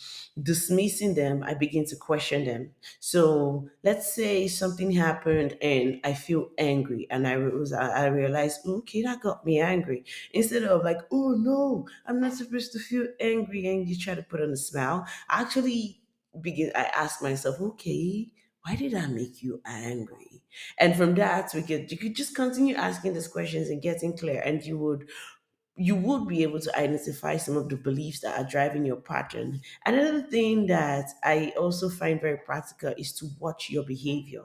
dismissing 0.42 1.13
them 1.15 1.44
i 1.44 1.53
begin 1.53 1.86
to 1.86 1.96
question 1.96 2.46
them. 2.46 2.72
So 3.00 3.70
let's 3.84 4.13
say 4.13 4.48
something 4.48 4.92
happened 4.92 5.58
and 5.62 6.00
i 6.03 6.13
feel 6.13 6.50
angry 6.58 7.08
and 7.10 7.27
i 7.27 7.38
was 7.38 7.72
i 7.74 8.03
I 8.03 8.08
realized 8.08 8.62
okay 8.68 9.01
that 9.03 9.22
got 9.22 9.46
me 9.46 9.60
angry. 9.60 10.03
Instead 10.32 10.63
of 10.63 10.84
like 10.84 10.98
oh 11.12 11.32
no 11.38 11.88
i'm 12.06 12.20
not 12.20 12.34
supposed 12.34 12.72
to 12.74 12.80
feel 12.80 13.08
angry 13.20 13.68
and 13.68 13.88
you 13.88 13.98
try 13.98 14.15
to 14.15 14.24
put 14.24 14.42
on 14.42 14.51
a 14.51 14.58
smile 14.58 15.06
actually 15.30 16.01
begin 16.41 16.71
I 16.75 16.83
ask 16.85 17.21
myself, 17.21 17.59
okay, 17.61 18.31
why 18.65 18.75
did 18.75 18.93
I 18.93 19.07
make 19.07 19.43
you 19.43 19.61
angry? 19.65 20.41
And 20.77 20.95
from 20.95 21.15
that 21.15 21.51
we 21.53 21.63
could 21.63 21.91
you 21.91 21.97
could 21.97 22.15
just 22.15 22.35
continue 22.35 22.75
asking 22.75 23.13
these 23.13 23.27
questions 23.27 23.69
and 23.69 23.81
getting 23.81 24.17
clear 24.17 24.41
and 24.41 24.63
you 24.63 24.77
would 24.77 25.09
you 25.75 25.95
would 25.95 26.27
be 26.27 26.43
able 26.43 26.59
to 26.59 26.77
identify 26.79 27.37
some 27.37 27.57
of 27.57 27.69
the 27.69 27.75
beliefs 27.77 28.21
that 28.21 28.39
are 28.39 28.47
driving 28.49 28.85
your 28.85 28.97
pattern. 29.01 29.61
Another 29.85 30.21
thing 30.21 30.67
that 30.67 31.09
I 31.23 31.53
also 31.57 31.89
find 31.89 32.21
very 32.21 32.37
practical 32.37 32.93
is 32.97 33.13
to 33.15 33.27
watch 33.39 33.69
your 33.69 33.83
behavior 33.83 34.43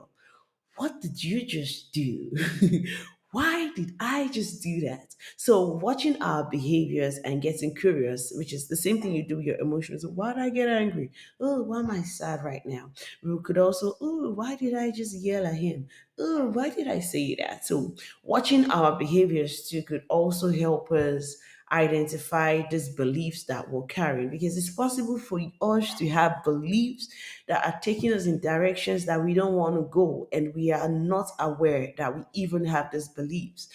what 0.77 1.01
did 1.01 1.23
you 1.23 1.45
just 1.45 1.91
do? 1.93 2.31
Why 3.31 3.71
did 3.75 3.95
I 3.99 4.27
just 4.29 4.63
do 4.63 4.79
that? 4.81 5.15
So, 5.37 5.61
watching 5.67 6.19
our 6.21 6.49
behaviors 6.49 7.17
and 7.19 7.41
getting 7.43 7.75
curious, 7.75 8.31
which 8.35 8.51
is 8.53 8.67
the 8.67 8.75
same 8.75 9.01
thing 9.01 9.13
you 9.13 9.23
do 9.27 9.37
with 9.37 9.45
your 9.45 9.59
emotions. 9.59 10.05
Why 10.05 10.33
did 10.33 10.41
I 10.41 10.49
get 10.49 10.67
angry? 10.67 11.11
Oh, 11.39 11.61
why 11.61 11.79
am 11.79 11.91
I 11.91 12.01
sad 12.01 12.43
right 12.43 12.65
now? 12.65 12.91
We 13.21 13.37
could 13.43 13.57
also, 13.59 13.93
oh, 14.01 14.33
why 14.33 14.55
did 14.55 14.73
I 14.73 14.89
just 14.91 15.15
yell 15.15 15.45
at 15.45 15.55
him? 15.55 15.87
Oh, 16.17 16.49
why 16.49 16.69
did 16.69 16.87
I 16.87 16.99
say 16.99 17.35
that? 17.35 17.65
So, 17.65 17.95
watching 18.23 18.69
our 18.71 18.97
behaviors 18.97 19.67
too 19.69 19.83
could 19.83 20.05
also 20.09 20.49
help 20.49 20.91
us 20.91 21.37
identify 21.71 22.63
these 22.69 22.89
beliefs 22.89 23.43
that 23.45 23.69
we're 23.69 23.85
carrying 23.85 24.29
because 24.29 24.57
it's 24.57 24.73
possible 24.73 25.17
for 25.19 25.39
us 25.61 25.95
to 25.95 26.09
have 26.09 26.43
beliefs 26.43 27.09
that 27.47 27.65
are 27.65 27.79
taking 27.81 28.13
us 28.13 28.25
in 28.25 28.39
directions 28.39 29.05
that 29.05 29.23
we 29.23 29.33
don't 29.33 29.53
want 29.55 29.75
to 29.75 29.83
go 29.91 30.27
and 30.31 30.53
we 30.55 30.71
are 30.71 30.89
not 30.89 31.29
aware 31.39 31.93
that 31.97 32.15
we 32.15 32.23
even 32.33 32.65
have 32.65 32.91
these 32.91 33.07
beliefs. 33.07 33.69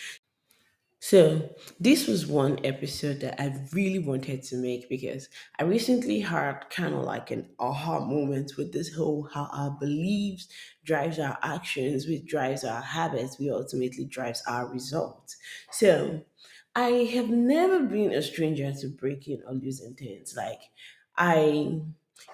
So, 1.01 1.55
this 1.79 2.07
was 2.09 2.27
one 2.27 2.65
episode 2.65 3.21
that 3.21 3.39
I 3.39 3.55
really 3.75 3.99
wanted 3.99 4.43
to 4.45 4.57
make 4.57 4.89
because 4.89 5.29
I 5.59 5.65
recently 5.65 6.21
had 6.21 6.71
kind 6.71 6.95
of 6.95 7.03
like 7.05 7.31
an 7.31 7.51
aha 7.59 8.01
moment 8.01 8.53
with 8.57 8.73
this 8.73 8.95
whole 8.95 9.25
how 9.25 9.51
our 9.53 9.71
beliefs 9.79 10.49
drives 10.83 11.19
our 11.19 11.37
actions, 11.43 12.07
which 12.07 12.25
drives 12.25 12.65
our 12.65 12.81
habits, 12.81 13.39
which 13.39 13.51
ultimately 13.51 14.07
drives 14.07 14.43
our 14.49 14.67
results. 14.67 15.37
So, 15.71 16.25
I 16.75 16.91
have 17.15 17.31
never 17.31 17.81
been 17.85 18.13
a 18.13 18.23
stranger 18.23 18.73
to 18.73 18.89
breaking 18.89 19.43
or 19.47 19.55
losing 19.55 19.95
things. 19.95 20.35
Like, 20.37 20.61
I 21.17 21.81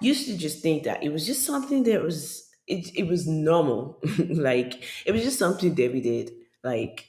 used 0.00 0.26
to 0.26 0.36
just 0.36 0.62
think 0.62 0.84
that 0.84 1.02
it 1.02 1.10
was 1.12 1.26
just 1.26 1.44
something 1.44 1.82
that 1.84 2.02
was 2.02 2.48
it, 2.66 2.90
it 2.96 3.06
was 3.06 3.26
normal. 3.26 4.00
like, 4.28 4.82
it 5.04 5.12
was 5.12 5.22
just 5.22 5.38
something 5.38 5.74
Debbie 5.74 6.00
did. 6.00 6.32
Like, 6.62 7.06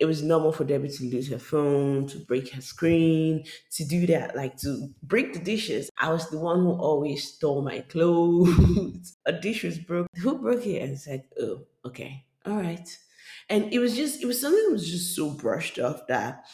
it 0.00 0.06
was 0.06 0.22
normal 0.22 0.52
for 0.52 0.64
Debbie 0.64 0.88
to 0.88 1.04
lose 1.04 1.28
her 1.30 1.38
phone, 1.38 2.06
to 2.08 2.18
break 2.18 2.50
her 2.52 2.60
screen, 2.60 3.44
to 3.72 3.84
do 3.84 4.06
that, 4.08 4.36
like 4.36 4.56
to 4.58 4.88
break 5.02 5.32
the 5.32 5.38
dishes. 5.38 5.90
I 5.98 6.10
was 6.12 6.28
the 6.30 6.38
one 6.38 6.60
who 6.60 6.72
always 6.72 7.32
stole 7.34 7.62
my 7.62 7.80
clothes. 7.88 9.16
A 9.26 9.32
dish 9.32 9.64
was 9.64 9.78
broke. 9.78 10.08
Who 10.18 10.38
broke 10.38 10.66
it? 10.66 10.82
And 10.82 10.98
said, 10.98 11.24
oh, 11.40 11.62
okay, 11.86 12.24
all 12.46 12.56
right. 12.56 12.88
And 13.48 13.72
it 13.72 13.78
was 13.78 13.96
just, 13.96 14.22
it 14.22 14.26
was 14.26 14.40
something 14.40 14.64
that 14.64 14.72
was 14.72 14.90
just 14.90 15.14
so 15.14 15.30
brushed 15.30 15.78
off 15.78 16.06
that 16.08 16.44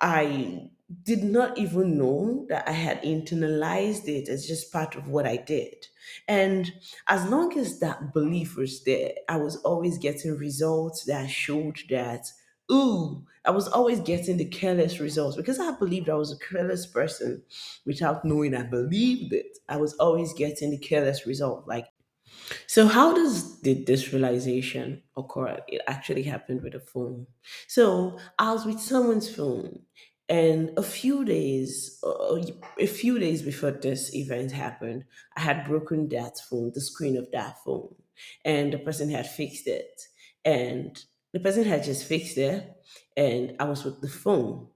I 0.00 0.70
did 1.02 1.24
not 1.24 1.56
even 1.58 1.96
know 1.98 2.46
that 2.48 2.68
I 2.68 2.72
had 2.72 3.02
internalized 3.02 4.06
it 4.06 4.28
as 4.28 4.46
just 4.46 4.72
part 4.72 4.94
of 4.94 5.08
what 5.08 5.26
I 5.26 5.36
did. 5.36 5.86
And 6.28 6.72
as 7.08 7.28
long 7.28 7.58
as 7.58 7.80
that 7.80 8.12
belief 8.12 8.56
was 8.56 8.84
there, 8.84 9.12
I 9.28 9.36
was 9.36 9.56
always 9.56 9.98
getting 9.98 10.36
results 10.36 11.04
that 11.04 11.30
showed 11.30 11.78
that, 11.88 12.26
ooh, 12.70 13.24
I 13.46 13.50
was 13.50 13.68
always 13.68 14.00
getting 14.00 14.36
the 14.36 14.44
careless 14.44 15.00
results 15.00 15.36
because 15.36 15.58
I 15.58 15.72
believed 15.72 16.08
I 16.08 16.14
was 16.14 16.32
a 16.32 16.38
careless 16.38 16.86
person 16.86 17.42
without 17.86 18.24
knowing 18.24 18.54
I 18.54 18.62
believed 18.62 19.32
it. 19.32 19.58
I 19.68 19.76
was 19.76 19.94
always 19.94 20.32
getting 20.32 20.70
the 20.70 20.78
careless 20.78 21.26
result. 21.26 21.66
Like 21.66 21.86
so 22.66 22.86
how 22.86 23.14
does 23.14 23.58
did 23.60 23.86
this 23.86 24.12
realization 24.12 25.02
occur? 25.16 25.58
It 25.68 25.82
actually 25.86 26.22
happened 26.24 26.62
with 26.62 26.74
a 26.74 26.80
phone. 26.80 27.26
So 27.68 28.18
I 28.38 28.52
was 28.52 28.64
with 28.66 28.80
someone's 28.80 29.34
phone, 29.34 29.80
and 30.28 30.70
a 30.78 30.82
few 30.82 31.24
days, 31.24 32.00
uh, 32.04 32.36
a 32.78 32.86
few 32.86 33.18
days 33.18 33.42
before 33.42 33.70
this 33.72 34.14
event 34.14 34.52
happened, 34.52 35.04
I 35.36 35.40
had 35.40 35.66
broken 35.66 36.08
that 36.10 36.38
phone, 36.48 36.72
the 36.74 36.80
screen 36.80 37.16
of 37.16 37.30
that 37.32 37.56
phone, 37.64 37.94
and 38.44 38.72
the 38.72 38.78
person 38.78 39.10
had 39.10 39.28
fixed 39.28 39.66
it, 39.66 40.00
and 40.44 40.98
the 41.32 41.40
person 41.40 41.64
had 41.64 41.84
just 41.84 42.06
fixed 42.06 42.38
it, 42.38 42.72
and 43.16 43.56
I 43.60 43.64
was 43.64 43.84
with 43.84 44.00
the 44.00 44.08
phone, 44.08 44.68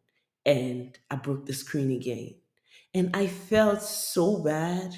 and 0.45 0.99
I 1.11 1.17
broke 1.17 1.47
the 1.47 1.53
screen 1.55 1.91
again 1.93 2.35
and 2.95 3.15
I 3.15 3.27
felt 3.27 3.83
so 3.83 4.43
bad. 4.43 4.95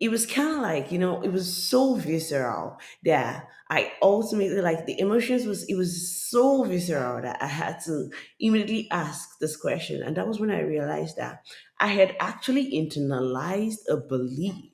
It 0.00 0.10
was 0.10 0.26
kind 0.26 0.56
of 0.56 0.62
like, 0.62 0.90
you 0.90 0.98
know, 0.98 1.20
it 1.22 1.28
was 1.30 1.54
so 1.68 1.94
visceral 1.94 2.78
that 3.04 3.46
I 3.68 3.92
ultimately 4.02 4.60
like 4.62 4.86
the 4.86 4.98
emotions 4.98 5.46
was 5.46 5.64
it 5.68 5.74
was 5.76 6.18
so 6.30 6.64
visceral 6.64 7.22
that 7.22 7.40
I 7.42 7.46
had 7.46 7.80
to 7.84 8.10
immediately 8.40 8.88
ask 8.90 9.38
this 9.38 9.56
question. 9.56 10.02
And 10.02 10.16
that 10.16 10.26
was 10.26 10.40
when 10.40 10.50
I 10.50 10.60
realized 10.62 11.16
that 11.18 11.44
I 11.78 11.88
had 11.88 12.16
actually 12.18 12.72
internalized 12.72 13.80
a 13.88 13.98
belief 13.98 14.72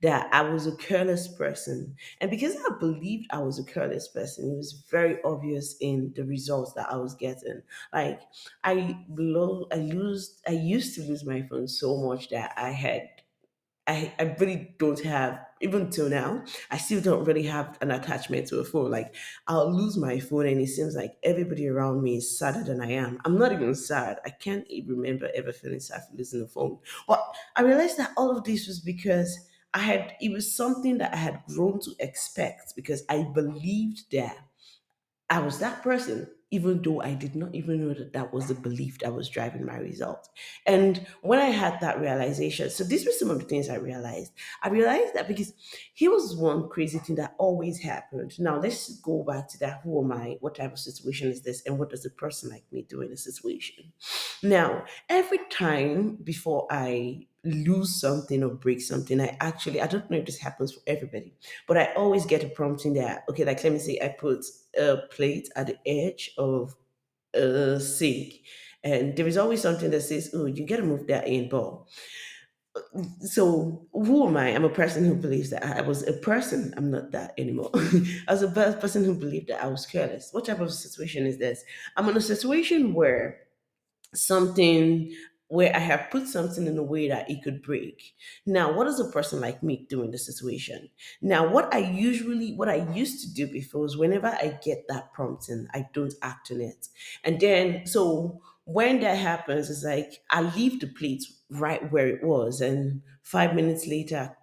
that 0.00 0.32
I 0.32 0.42
was 0.42 0.66
a 0.66 0.76
careless 0.76 1.26
person. 1.36 1.96
And 2.20 2.30
because 2.30 2.56
I 2.56 2.78
believed 2.78 3.26
I 3.30 3.38
was 3.40 3.58
a 3.58 3.64
careless 3.64 4.08
person, 4.08 4.52
it 4.52 4.56
was 4.56 4.84
very 4.90 5.20
obvious 5.24 5.76
in 5.80 6.12
the 6.14 6.24
results 6.24 6.72
that 6.74 6.88
I 6.90 6.96
was 6.96 7.14
getting. 7.14 7.62
Like 7.92 8.20
I 8.62 9.04
lo- 9.08 9.66
I 9.72 9.76
used 9.76 10.40
I 10.46 10.52
used 10.52 10.94
to 10.96 11.02
lose 11.02 11.24
my 11.24 11.42
phone 11.48 11.66
so 11.68 11.96
much 12.06 12.28
that 12.30 12.52
I 12.56 12.70
had 12.70 13.08
I, 13.88 14.14
I 14.18 14.36
really 14.38 14.74
don't 14.78 15.00
have 15.00 15.44
even 15.60 15.90
till 15.90 16.08
now 16.08 16.44
i 16.70 16.76
still 16.76 17.00
don't 17.00 17.24
really 17.24 17.42
have 17.42 17.76
an 17.80 17.90
attachment 17.90 18.46
to 18.48 18.60
a 18.60 18.64
phone. 18.64 18.90
Like 18.90 19.14
i'll 19.48 19.74
lose 19.74 19.96
my 19.96 20.20
phone 20.20 20.46
and 20.46 20.60
it 20.60 20.68
seems 20.68 20.94
like 20.94 21.16
everybody 21.22 21.66
around 21.66 22.02
me 22.02 22.16
is 22.18 22.38
sadder 22.38 22.62
than 22.62 22.80
i 22.80 22.90
am. 22.92 23.18
I'm 23.24 23.38
not 23.38 23.52
even 23.52 23.74
sad. 23.74 24.20
I 24.24 24.30
can't 24.30 24.66
even 24.68 24.96
remember 24.98 25.30
ever 25.34 25.52
feeling 25.52 25.80
sad 25.80 26.02
for 26.08 26.16
losing 26.16 26.42
a 26.42 26.46
phone. 26.46 26.78
But 27.08 27.24
i 27.56 27.62
realized 27.62 27.96
that 27.98 28.12
all 28.16 28.36
of 28.36 28.44
this 28.44 28.66
was 28.68 28.80
because 28.80 29.48
i 29.74 29.78
had 29.80 30.14
it 30.20 30.30
was 30.32 30.54
something 30.54 30.98
that 30.98 31.12
i 31.14 31.16
had 31.16 31.42
grown 31.48 31.80
to 31.80 31.92
expect 31.98 32.74
because 32.76 33.02
i 33.08 33.22
believed 33.22 34.10
that 34.12 34.36
I 35.30 35.40
was 35.40 35.58
that 35.58 35.82
person, 35.82 36.30
even 36.50 36.80
though 36.82 37.02
I 37.02 37.14
did 37.14 37.34
not 37.34 37.54
even 37.54 37.86
know 37.86 37.94
that 37.94 38.12
that 38.14 38.32
was 38.32 38.48
the 38.48 38.54
belief 38.54 38.98
that 39.00 39.12
was 39.12 39.28
driving 39.28 39.66
my 39.66 39.76
result. 39.76 40.28
And 40.66 41.06
when 41.22 41.38
I 41.38 41.46
had 41.46 41.80
that 41.80 42.00
realization, 42.00 42.70
so 42.70 42.84
these 42.84 43.04
were 43.04 43.12
some 43.12 43.30
of 43.30 43.38
the 43.38 43.44
things 43.44 43.68
I 43.68 43.76
realized. 43.76 44.32
I 44.62 44.68
realized 44.70 45.14
that 45.14 45.28
because 45.28 45.52
here 45.94 46.10
was 46.10 46.36
one 46.36 46.68
crazy 46.68 46.98
thing 46.98 47.16
that 47.16 47.34
always 47.38 47.80
happened. 47.80 48.38
Now 48.38 48.58
let's 48.58 48.98
go 49.00 49.24
back 49.24 49.48
to 49.50 49.58
that. 49.58 49.80
Who 49.84 50.02
am 50.02 50.12
I? 50.12 50.36
What 50.40 50.54
type 50.54 50.72
of 50.72 50.78
situation 50.78 51.30
is 51.30 51.42
this? 51.42 51.62
And 51.66 51.78
what 51.78 51.90
does 51.90 52.06
a 52.06 52.10
person 52.10 52.50
like 52.50 52.64
me 52.72 52.86
do 52.88 53.02
in 53.02 53.12
a 53.12 53.16
situation? 53.16 53.92
Now, 54.42 54.84
every 55.08 55.40
time 55.50 56.16
before 56.22 56.66
I 56.70 57.26
lose 57.48 58.00
something 58.00 58.42
or 58.42 58.50
break 58.50 58.80
something, 58.80 59.20
I 59.20 59.36
actually, 59.40 59.80
I 59.80 59.86
don't 59.86 60.10
know 60.10 60.18
if 60.18 60.26
this 60.26 60.38
happens 60.38 60.72
for 60.72 60.80
everybody, 60.86 61.34
but 61.66 61.76
I 61.76 61.92
always 61.94 62.26
get 62.26 62.44
a 62.44 62.48
prompting 62.48 62.94
that, 62.94 63.24
okay, 63.30 63.44
like 63.44 63.62
let 63.62 63.72
me 63.72 63.78
say 63.78 63.98
I 64.02 64.08
put 64.08 64.44
a 64.78 64.98
plate 65.10 65.48
at 65.56 65.66
the 65.66 65.78
edge 65.86 66.32
of 66.38 66.74
a 67.34 67.80
sink, 67.80 68.34
and 68.84 69.16
there 69.16 69.26
is 69.26 69.36
always 69.36 69.60
something 69.62 69.90
that 69.90 70.02
says, 70.02 70.30
oh, 70.34 70.46
you 70.46 70.66
gotta 70.66 70.82
move 70.82 71.06
that 71.08 71.26
in 71.26 71.48
ball. 71.48 71.88
Uh, 72.76 73.02
so 73.20 73.86
who 73.92 74.26
am 74.26 74.36
I? 74.36 74.48
I'm 74.50 74.64
a 74.64 74.70
person 74.70 75.04
who 75.04 75.14
believes 75.14 75.50
that 75.50 75.64
I 75.64 75.80
was 75.82 76.06
a 76.06 76.12
person. 76.12 76.72
I'm 76.76 76.90
not 76.90 77.10
that 77.12 77.34
anymore. 77.38 77.70
I 78.28 78.32
was 78.32 78.42
a 78.42 78.48
person 78.80 79.04
who 79.04 79.14
believed 79.14 79.48
that 79.48 79.62
I 79.62 79.68
was 79.68 79.86
careless. 79.86 80.30
What 80.32 80.46
type 80.46 80.60
of 80.60 80.72
situation 80.72 81.26
is 81.26 81.38
this? 81.38 81.64
I'm 81.96 82.08
in 82.08 82.16
a 82.16 82.20
situation 82.20 82.94
where 82.94 83.40
something 84.14 85.12
where 85.48 85.74
I 85.74 85.78
have 85.78 86.10
put 86.10 86.28
something 86.28 86.66
in 86.66 86.76
a 86.78 86.82
way 86.82 87.08
that 87.08 87.30
it 87.30 87.42
could 87.42 87.62
break. 87.62 88.14
Now, 88.46 88.72
what 88.72 88.84
does 88.84 89.00
a 89.00 89.10
person 89.10 89.40
like 89.40 89.62
me 89.62 89.86
do 89.88 90.02
in 90.02 90.10
the 90.10 90.18
situation? 90.18 90.90
Now, 91.22 91.50
what 91.50 91.74
I 91.74 91.78
usually, 91.78 92.54
what 92.54 92.68
I 92.68 92.86
used 92.92 93.26
to 93.26 93.32
do 93.34 93.50
before 93.50 93.86
is 93.86 93.96
whenever 93.96 94.28
I 94.28 94.58
get 94.62 94.86
that 94.88 95.12
prompting, 95.12 95.66
I 95.72 95.86
don't 95.94 96.14
act 96.22 96.50
on 96.50 96.60
it. 96.60 96.88
And 97.24 97.40
then, 97.40 97.86
so 97.86 98.42
when 98.64 99.00
that 99.00 99.16
happens, 99.16 99.70
it's 99.70 99.84
like 99.84 100.22
I 100.30 100.42
leave 100.42 100.80
the 100.80 100.86
plate 100.86 101.24
right 101.50 101.90
where 101.90 102.06
it 102.06 102.22
was. 102.22 102.60
And 102.60 103.02
five 103.22 103.54
minutes 103.54 103.86
later, 103.86 104.36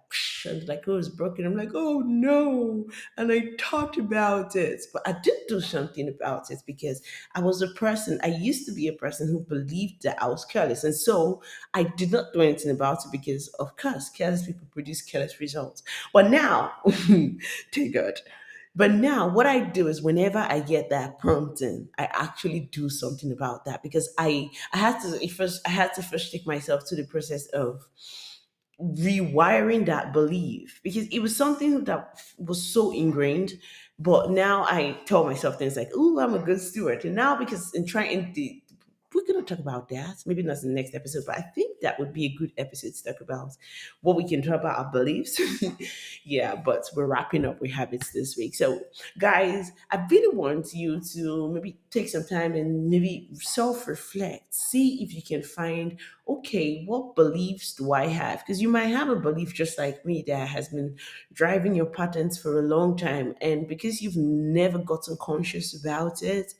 and 0.46 0.66
like, 0.68 0.84
oh, 0.86 0.96
it's 0.96 1.08
broken. 1.08 1.44
I'm 1.44 1.56
like, 1.56 1.72
oh 1.74 2.02
no. 2.06 2.86
And 3.16 3.32
I 3.32 3.50
talked 3.58 3.98
about 3.98 4.56
it, 4.56 4.82
but 4.92 5.06
I 5.06 5.12
did 5.22 5.34
do 5.48 5.60
something 5.60 6.08
about 6.08 6.50
it 6.50 6.58
because 6.66 7.02
I 7.34 7.40
was 7.40 7.62
a 7.62 7.68
person, 7.68 8.20
I 8.22 8.28
used 8.28 8.66
to 8.66 8.72
be 8.72 8.88
a 8.88 8.92
person 8.92 9.28
who 9.28 9.40
believed 9.40 10.02
that 10.02 10.22
I 10.22 10.28
was 10.28 10.44
careless. 10.44 10.84
And 10.84 10.94
so 10.94 11.42
I 11.74 11.84
did 11.84 12.12
not 12.12 12.32
do 12.32 12.40
anything 12.40 12.70
about 12.70 13.04
it 13.04 13.12
because, 13.12 13.48
of 13.58 13.76
course, 13.76 14.08
careless 14.10 14.46
people 14.46 14.66
produce 14.70 15.02
careless 15.02 15.40
results. 15.40 15.82
But 16.12 16.30
now, 16.30 16.72
thank 16.84 17.94
God. 17.94 18.20
But 18.74 18.90
now, 18.90 19.26
what 19.26 19.46
I 19.46 19.60
do 19.60 19.88
is 19.88 20.02
whenever 20.02 20.38
I 20.38 20.60
get 20.60 20.90
that 20.90 21.18
prompting, 21.18 21.88
I 21.98 22.10
actually 22.12 22.60
do 22.60 22.90
something 22.90 23.32
about 23.32 23.64
that 23.64 23.82
because 23.82 24.12
I 24.18 24.50
I 24.70 24.76
had 24.76 25.00
to 25.00 25.28
first 25.28 25.66
I 25.66 25.70
had 25.70 25.94
to 25.94 26.02
first 26.02 26.30
take 26.30 26.46
myself 26.46 26.84
to 26.88 26.96
the 26.96 27.06
process 27.06 27.46
of 27.54 27.86
rewiring 28.80 29.86
that 29.86 30.12
belief 30.12 30.80
because 30.82 31.06
it 31.08 31.20
was 31.20 31.34
something 31.36 31.84
that 31.84 32.20
was 32.38 32.62
so 32.62 32.92
ingrained. 32.92 33.54
But 33.98 34.30
now 34.30 34.64
I 34.64 34.98
tell 35.06 35.24
myself 35.24 35.58
things 35.58 35.76
like, 35.76 35.90
"Oh, 35.94 36.18
I'm 36.20 36.34
a 36.34 36.38
good 36.38 36.60
steward," 36.60 37.04
and 37.04 37.14
now 37.14 37.36
because 37.36 37.72
in 37.74 37.86
trying 37.86 38.34
to, 38.34 38.60
we're 39.16 39.32
gonna 39.32 39.44
talk 39.44 39.58
about 39.58 39.88
that. 39.88 40.22
Maybe 40.26 40.42
not 40.42 40.62
in 40.62 40.68
the 40.68 40.74
next 40.74 40.94
episode, 40.94 41.24
but 41.26 41.38
I 41.38 41.40
think 41.40 41.80
that 41.80 41.98
would 41.98 42.12
be 42.12 42.26
a 42.26 42.34
good 42.36 42.52
episode 42.58 42.94
to 42.94 43.04
talk 43.04 43.20
about 43.22 43.52
what 44.02 44.16
we 44.16 44.28
can 44.28 44.42
talk 44.42 44.60
about 44.60 44.78
our 44.78 44.92
beliefs. 44.92 45.40
yeah, 46.24 46.54
but 46.54 46.84
we're 46.94 47.06
wrapping 47.06 47.46
up 47.46 47.60
with 47.60 47.70
habits 47.70 48.12
this 48.12 48.36
week. 48.36 48.54
So, 48.54 48.80
guys, 49.18 49.72
I 49.90 50.04
really 50.10 50.36
want 50.36 50.74
you 50.74 51.00
to 51.14 51.48
maybe 51.50 51.78
take 51.90 52.08
some 52.08 52.24
time 52.24 52.54
and 52.54 52.88
maybe 52.90 53.28
self 53.34 53.88
reflect, 53.88 54.54
see 54.54 55.02
if 55.02 55.14
you 55.14 55.22
can 55.22 55.42
find, 55.42 55.98
okay, 56.28 56.84
what 56.84 57.16
beliefs 57.16 57.74
do 57.74 57.92
I 57.92 58.06
have? 58.08 58.40
Because 58.40 58.60
you 58.60 58.68
might 58.68 58.86
have 58.86 59.08
a 59.08 59.16
belief 59.16 59.54
just 59.54 59.78
like 59.78 60.04
me 60.04 60.24
that 60.26 60.48
has 60.48 60.68
been 60.68 60.96
driving 61.32 61.74
your 61.74 61.86
patterns 61.86 62.38
for 62.38 62.58
a 62.58 62.62
long 62.62 62.96
time. 62.96 63.34
And 63.40 63.66
because 63.66 64.02
you've 64.02 64.16
never 64.16 64.78
gotten 64.78 65.16
conscious 65.18 65.74
about 65.80 66.22
it, 66.22 66.52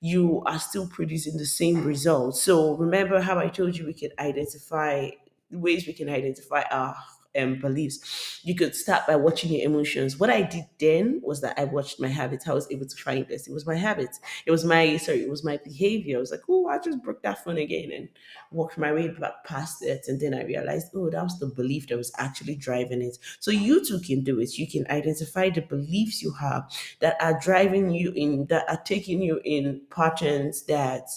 you 0.00 0.42
are 0.46 0.58
still 0.58 0.88
producing 0.88 1.36
the 1.36 1.46
same 1.46 1.84
results. 1.84 2.42
So 2.42 2.76
remember 2.76 3.20
how 3.20 3.38
I 3.38 3.48
told 3.48 3.76
you 3.76 3.86
we 3.86 3.94
can 3.94 4.10
identify 4.18 5.10
ways 5.50 5.86
we 5.86 5.92
can 5.94 6.08
identify 6.08 6.62
our 6.70 6.94
um, 7.38 7.60
beliefs. 7.60 8.40
You 8.44 8.54
could 8.54 8.74
start 8.74 9.06
by 9.06 9.16
watching 9.16 9.52
your 9.52 9.64
emotions. 9.66 10.18
What 10.18 10.30
I 10.30 10.42
did 10.42 10.64
then 10.78 11.20
was 11.22 11.40
that 11.42 11.58
I 11.58 11.64
watched 11.64 12.00
my 12.00 12.08
habits. 12.08 12.48
I 12.48 12.52
was 12.54 12.70
able 12.70 12.86
to 12.86 12.96
find 12.96 13.26
this. 13.28 13.46
It 13.46 13.52
was 13.52 13.66
my 13.66 13.76
habits. 13.76 14.20
It 14.46 14.50
was 14.50 14.64
my 14.64 14.96
sorry. 14.96 15.22
It 15.22 15.30
was 15.30 15.44
my 15.44 15.58
behavior. 15.64 16.16
I 16.16 16.20
was 16.20 16.30
like, 16.30 16.42
oh, 16.48 16.68
I 16.68 16.78
just 16.78 17.02
broke 17.02 17.22
that 17.22 17.44
phone 17.44 17.58
again 17.58 17.90
and 17.94 18.08
walked 18.50 18.78
my 18.78 18.92
way 18.92 19.08
back 19.08 19.44
past 19.44 19.82
it. 19.82 20.04
And 20.08 20.20
then 20.20 20.34
I 20.34 20.44
realized, 20.44 20.88
oh, 20.94 21.10
that 21.10 21.22
was 21.22 21.38
the 21.38 21.46
belief 21.46 21.88
that 21.88 21.96
was 21.96 22.12
actually 22.18 22.56
driving 22.56 23.02
it. 23.02 23.18
So 23.40 23.50
you 23.50 23.84
too 23.84 24.00
can 24.00 24.22
do 24.24 24.40
it. 24.40 24.58
You 24.58 24.66
can 24.68 24.86
identify 24.90 25.50
the 25.50 25.62
beliefs 25.62 26.22
you 26.22 26.32
have 26.40 26.70
that 27.00 27.16
are 27.20 27.38
driving 27.40 27.90
you 27.90 28.12
in, 28.14 28.46
that 28.46 28.68
are 28.68 28.80
taking 28.84 29.22
you 29.22 29.40
in 29.44 29.82
patterns 29.90 30.62
that 30.64 31.08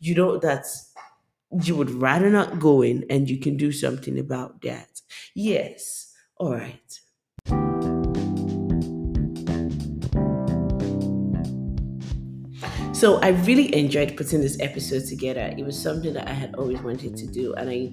you 0.00 0.14
know 0.14 0.38
that's 0.38 0.85
you 1.62 1.76
would 1.76 1.90
rather 1.90 2.30
not 2.30 2.58
go 2.58 2.82
in 2.82 3.04
and 3.08 3.30
you 3.30 3.38
can 3.38 3.56
do 3.56 3.72
something 3.72 4.18
about 4.18 4.60
that. 4.62 5.00
Yes. 5.34 6.12
All 6.38 6.52
right. 6.52 7.00
So 12.92 13.20
I 13.20 13.28
really 13.44 13.74
enjoyed 13.74 14.16
putting 14.16 14.40
this 14.40 14.58
episode 14.58 15.04
together. 15.04 15.54
It 15.56 15.64
was 15.64 15.80
something 15.80 16.14
that 16.14 16.28
I 16.28 16.32
had 16.32 16.54
always 16.54 16.80
wanted 16.80 17.14
to 17.16 17.26
do, 17.26 17.52
and 17.52 17.68
I 17.68 17.92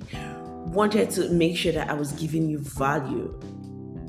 wanted 0.71 1.09
to 1.11 1.29
make 1.29 1.57
sure 1.57 1.73
that 1.73 1.89
I 1.89 1.93
was 1.93 2.13
giving 2.13 2.49
you 2.49 2.59
value 2.59 3.37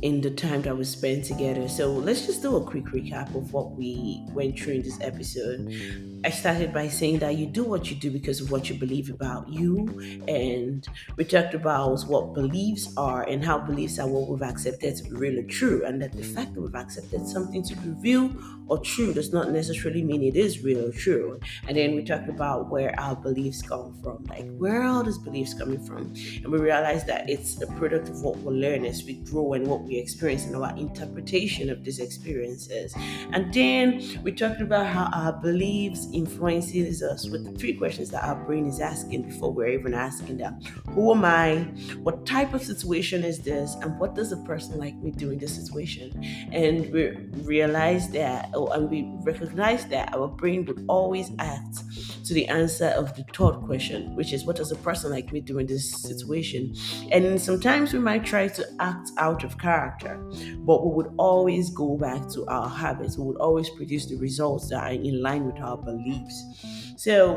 in 0.05 0.21
the 0.21 0.31
time 0.31 0.61
that 0.61 0.77
we 0.77 0.85
spent 0.85 1.25
together. 1.25 1.67
So 1.67 1.91
let's 1.91 2.27
just 2.27 2.43
do 2.43 2.57
a 2.57 2.63
quick 2.63 2.85
recap 2.85 3.35
of 3.35 3.55
what 3.55 3.71
we 3.71 4.23
went 4.35 4.59
through 4.59 4.75
in 4.75 4.83
this 4.83 5.01
episode. 5.01 6.21
I 6.27 6.31
started 6.31 6.75
by 6.75 6.89
saying 6.89 7.21
that 7.21 7.37
you 7.37 7.47
do 7.47 7.65
what 7.65 7.91
you 7.91 7.97
do 7.97 8.11
because 8.11 8.43
of 8.43 8.51
what 8.51 8.69
you 8.69 8.77
believe 8.77 9.09
about 9.09 9.49
you, 9.49 10.21
and 10.29 10.87
we 11.17 11.25
talked 11.25 11.55
about 11.55 12.03
what 12.03 12.35
beliefs 12.35 12.93
are 12.99 13.23
and 13.23 13.43
how 13.43 13.59
beliefs 13.59 13.99
are 13.99 14.07
what 14.07 14.29
we've 14.29 14.43
accepted 14.43 14.97
to 14.97 15.05
be 15.05 15.11
really 15.13 15.45
true, 15.45 15.85
and 15.87 16.01
that 16.03 16.13
the 16.13 16.23
fact 16.23 16.55
that 16.55 16.61
we've 16.61 16.75
accepted 16.75 17.27
something 17.27 17.63
to 17.63 17.75
be 17.77 17.91
real 18.01 18.31
or 18.69 18.79
true 18.79 19.13
does 19.13 19.33
not 19.35 19.51
necessarily 19.51 20.03
mean 20.03 20.23
it 20.23 20.37
is 20.37 20.65
real 20.65 20.89
or 20.89 20.93
true. 20.93 21.39
And 21.69 21.77
then 21.77 21.95
we 21.95 22.03
talked 22.03 22.31
about 22.31 22.71
where 22.71 22.99
our 22.99 23.15
beliefs 23.17 23.61
come 23.61 23.95
from, 24.03 24.25
like 24.25 24.49
where 24.57 24.83
are 24.83 24.87
all 24.87 25.05
these 25.05 25.19
beliefs 25.19 25.53
coming 25.53 25.83
from, 25.85 26.15
and 26.43 26.51
we 26.51 26.59
realized 26.59 27.07
that 27.07 27.29
it's 27.29 27.61
a 27.61 27.67
product 27.79 28.09
of 28.09 28.23
what 28.23 28.39
we 28.39 28.55
learn 28.55 28.87
as 28.87 29.05
we 29.05 29.15
grow 29.15 29.53
and 29.55 29.67
what 29.67 29.83
we 29.83 29.94
experience 29.99 30.45
and 30.45 30.57
our 30.57 30.77
interpretation 30.77 31.71
of 31.71 31.85
these 31.85 31.99
experiences. 31.99 32.95
And 33.33 33.53
then 33.53 34.03
we 34.23 34.33
talked 34.33 34.61
about 34.61 34.87
how 34.87 35.11
our 35.15 35.33
beliefs 35.33 36.09
influences 36.13 37.03
us 37.03 37.29
with 37.29 37.45
the 37.45 37.59
three 37.59 37.75
questions 37.75 38.11
that 38.11 38.25
our 38.25 38.37
brain 38.45 38.67
is 38.67 38.81
asking 38.81 39.23
before 39.23 39.53
we're 39.53 39.69
even 39.69 39.95
asking 39.95 40.39
them. 40.39 40.61
Who 40.91 41.13
am 41.13 41.25
I? 41.25 41.59
What 42.03 42.27
type 42.27 42.55
of 42.55 42.63
situation 42.63 43.25
is 43.25 43.41
this? 43.41 43.75
And 43.77 43.99
what 43.99 44.15
does 44.15 44.33
a 44.33 44.37
person 44.39 44.79
like 44.79 44.97
me 44.97 45.11
do 45.11 45.31
in 45.31 45.39
this 45.39 45.55
situation? 45.55 46.13
And 46.53 46.91
we 46.93 47.11
realized 47.43 48.13
that, 48.13 48.51
oh, 48.55 48.69
and 48.69 48.91
we 48.91 49.11
recognize 49.23 49.87
that 49.87 50.15
our 50.15 50.29
brain 50.29 50.65
would 50.67 50.85
always 50.89 51.31
act 51.39 51.79
to 52.25 52.35
the 52.35 52.47
answer 52.49 52.87
of 52.87 53.15
the 53.17 53.25
third 53.35 53.61
question, 53.67 54.15
which 54.17 54.33
is 54.33 54.45
what 54.45 54.57
does 54.57 54.73
a 54.73 54.77
person 54.77 55.11
like 55.11 55.33
me 55.33 55.41
do 55.41 55.59
in 55.59 55.67
this 55.67 55.91
situation? 55.91 56.75
And 57.11 57.41
sometimes 57.41 57.93
we 57.93 57.99
might 57.99 58.25
try 58.25 58.49
to 58.49 58.67
act 58.81 59.11
out 59.19 59.45
of 59.45 59.59
character 59.59 59.84
character. 59.85 60.17
But 60.59 60.87
we 60.87 60.95
would 60.95 61.15
always 61.19 61.71
go 61.71 61.97
back 61.97 62.29
to 62.31 62.47
our 62.47 62.69
habits. 62.69 63.19
We 63.19 63.25
would 63.25 63.37
always 63.37 63.71
produce 63.71 64.07
the 64.07 64.17
results 64.17 64.69
that 64.71 64.83
are 64.83 64.93
in 64.93 65.23
line 65.23 65.47
with 65.47 65.61
our 65.61 65.77
beliefs. 65.77 66.65
So 66.97 67.37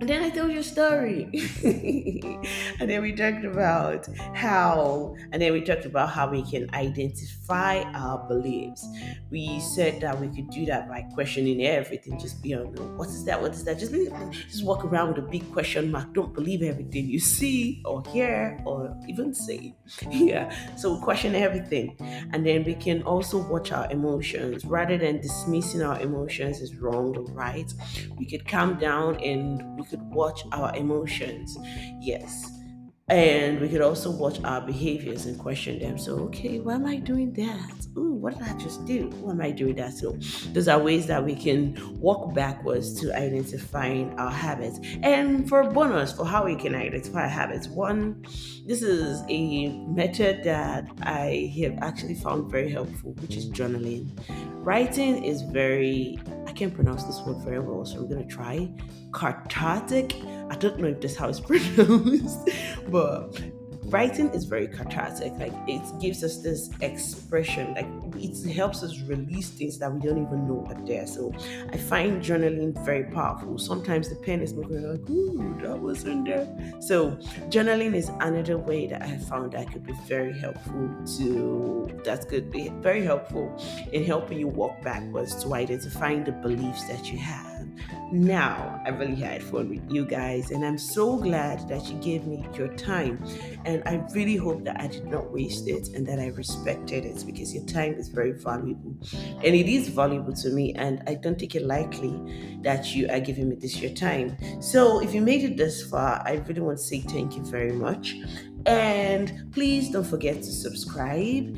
and 0.00 0.08
then 0.08 0.22
I 0.22 0.30
told 0.30 0.50
you 0.50 0.60
a 0.60 0.62
story. 0.62 1.24
and 2.80 2.88
then 2.88 3.02
we 3.02 3.12
talked 3.12 3.44
about 3.44 4.08
how, 4.34 5.14
and 5.30 5.42
then 5.42 5.52
we 5.52 5.60
talked 5.60 5.84
about 5.84 6.08
how 6.08 6.30
we 6.30 6.42
can 6.42 6.72
identify 6.74 7.82
our 7.92 8.26
beliefs. 8.26 8.88
We 9.30 9.60
said 9.60 10.00
that 10.00 10.18
we 10.18 10.28
could 10.28 10.48
do 10.48 10.64
that 10.66 10.88
by 10.88 11.02
questioning 11.12 11.62
everything, 11.66 12.18
just 12.18 12.42
be 12.42 12.54
on 12.54 12.68
what 12.96 13.08
is 13.08 13.26
that, 13.26 13.42
what 13.42 13.52
is 13.52 13.62
that? 13.64 13.78
Just, 13.78 13.92
just 13.92 14.64
walk 14.64 14.86
around 14.86 15.08
with 15.08 15.18
a 15.18 15.28
big 15.28 15.52
question 15.52 15.90
mark. 15.90 16.14
Don't 16.14 16.32
believe 16.32 16.62
everything 16.62 17.04
you 17.06 17.20
see 17.20 17.82
or 17.84 18.02
hear 18.08 18.58
or 18.64 18.96
even 19.06 19.34
say. 19.34 19.74
yeah. 20.10 20.50
So 20.76 20.94
we 20.94 21.00
question 21.02 21.34
everything. 21.34 21.94
And 22.32 22.46
then 22.46 22.64
we 22.64 22.74
can 22.74 23.02
also 23.02 23.46
watch 23.48 23.70
our 23.70 23.90
emotions 23.90 24.64
rather 24.64 24.96
than 24.96 25.20
dismissing 25.20 25.82
our 25.82 26.00
emotions 26.00 26.62
as 26.62 26.74
wrong 26.76 27.14
or 27.18 27.24
right. 27.32 27.70
We 28.16 28.24
could 28.24 28.48
calm 28.48 28.78
down 28.78 29.16
and 29.20 29.76
we 29.76 29.89
could 29.90 30.02
watch 30.14 30.42
our 30.52 30.74
emotions. 30.76 31.58
Yes. 32.00 32.50
And 33.10 33.60
we 33.60 33.68
could 33.68 33.80
also 33.80 34.08
watch 34.08 34.40
our 34.44 34.60
behaviors 34.60 35.26
and 35.26 35.36
question 35.36 35.80
them. 35.80 35.98
So, 35.98 36.12
okay, 36.26 36.60
why 36.60 36.74
am 36.74 36.86
I 36.86 36.94
doing 36.94 37.32
that? 37.32 37.86
Ooh, 37.98 38.14
what 38.14 38.38
did 38.38 38.46
I 38.46 38.56
just 38.56 38.84
do? 38.86 39.08
Why 39.20 39.32
am 39.32 39.40
I 39.40 39.50
doing 39.50 39.74
that? 39.76 39.94
So, 39.94 40.16
those 40.52 40.68
are 40.68 40.78
ways 40.78 41.08
that 41.08 41.24
we 41.24 41.34
can 41.34 41.76
walk 41.98 42.32
backwards 42.34 43.00
to 43.00 43.12
identifying 43.12 44.16
our 44.16 44.30
habits. 44.30 44.78
And 45.02 45.48
for 45.48 45.64
bonus, 45.64 46.12
for 46.12 46.24
how 46.24 46.44
we 46.44 46.54
can 46.54 46.76
identify 46.76 47.26
habits, 47.26 47.66
one, 47.66 48.24
this 48.64 48.80
is 48.80 49.24
a 49.28 49.76
method 49.88 50.44
that 50.44 50.88
I 51.02 51.52
have 51.60 51.78
actually 51.82 52.14
found 52.14 52.48
very 52.48 52.70
helpful, 52.70 53.14
which 53.14 53.34
is 53.34 53.50
journaling. 53.50 54.08
Writing 54.64 55.24
is 55.24 55.42
very, 55.42 56.16
I 56.50 56.52
can't 56.52 56.74
pronounce 56.74 57.04
this 57.04 57.20
word 57.20 57.36
very 57.44 57.60
well, 57.60 57.84
so 57.84 58.00
I'm 58.00 58.08
to 58.26 58.28
try 58.28 58.68
cathartic. 59.12 60.16
I 60.50 60.56
don't 60.56 60.80
know 60.80 60.88
if 60.88 61.00
that's 61.00 61.14
how 61.14 61.28
it's 61.28 61.38
pronounced, 61.48 62.50
but 62.88 63.40
writing 63.90 64.30
is 64.30 64.44
very 64.44 64.68
cathartic. 64.68 65.32
Like 65.34 65.52
it 65.66 65.82
gives 66.00 66.22
us 66.24 66.38
this 66.38 66.70
expression, 66.80 67.74
like 67.74 67.86
it 68.16 68.50
helps 68.52 68.82
us 68.82 69.00
release 69.02 69.50
things 69.50 69.78
that 69.78 69.92
we 69.92 70.00
don't 70.00 70.22
even 70.22 70.48
know 70.48 70.64
are 70.68 70.86
there. 70.86 71.06
So 71.06 71.32
I 71.72 71.76
find 71.76 72.22
journaling 72.22 72.72
very 72.84 73.04
powerful. 73.04 73.58
Sometimes 73.58 74.08
the 74.08 74.16
pen 74.16 74.40
is 74.40 74.54
moving 74.54 74.82
like, 74.82 75.08
ooh, 75.10 75.58
that 75.62 75.78
wasn't 75.78 76.26
there. 76.26 76.46
So 76.80 77.12
journaling 77.48 77.94
is 77.94 78.08
another 78.20 78.58
way 78.58 78.86
that 78.86 79.02
I 79.02 79.16
found 79.18 79.52
that 79.52 79.72
could 79.72 79.84
be 79.84 79.94
very 80.06 80.38
helpful 80.38 80.90
to 81.18 82.00
that 82.04 82.28
could 82.28 82.50
be 82.50 82.68
very 82.80 83.02
helpful 83.04 83.60
in 83.92 84.04
helping 84.04 84.38
you 84.38 84.48
walk 84.48 84.82
backwards 84.82 85.42
to 85.42 85.54
identifying 85.54 86.24
the 86.24 86.32
beliefs 86.32 86.84
that 86.88 87.12
you 87.12 87.18
have. 87.18 87.59
Now, 88.12 88.82
I 88.84 88.88
really 88.88 89.14
had 89.14 89.40
fun 89.40 89.68
with 89.68 89.88
you 89.88 90.04
guys, 90.04 90.50
and 90.50 90.64
I'm 90.64 90.78
so 90.78 91.16
glad 91.16 91.68
that 91.68 91.88
you 91.88 91.94
gave 91.98 92.26
me 92.26 92.44
your 92.56 92.68
time. 92.74 93.24
And 93.64 93.84
I 93.86 94.04
really 94.12 94.34
hope 94.34 94.64
that 94.64 94.80
I 94.80 94.88
did 94.88 95.06
not 95.06 95.30
waste 95.30 95.68
it 95.68 95.88
and 95.94 96.04
that 96.08 96.18
I 96.18 96.28
respected 96.28 97.04
it 97.04 97.24
because 97.24 97.54
your 97.54 97.64
time 97.66 97.94
is 97.94 98.08
very 98.08 98.32
valuable. 98.32 98.96
And 99.44 99.54
it 99.54 99.68
is 99.68 99.88
valuable 99.88 100.32
to 100.32 100.50
me, 100.50 100.74
and 100.74 101.02
I 101.06 101.14
don't 101.14 101.38
take 101.38 101.54
it 101.54 101.64
lightly 101.64 102.58
that 102.62 102.94
you 102.96 103.08
are 103.10 103.20
giving 103.20 103.48
me 103.48 103.56
this 103.56 103.80
your 103.80 103.92
time. 103.92 104.36
So, 104.60 105.00
if 105.00 105.14
you 105.14 105.20
made 105.20 105.44
it 105.44 105.56
this 105.56 105.88
far, 105.88 106.20
I 106.24 106.42
really 106.48 106.62
want 106.62 106.78
to 106.78 106.84
say 106.84 107.00
thank 107.00 107.36
you 107.36 107.44
very 107.44 107.72
much. 107.72 108.16
And 108.66 109.52
please 109.52 109.88
don't 109.90 110.04
forget 110.04 110.36
to 110.36 110.52
subscribe, 110.52 111.56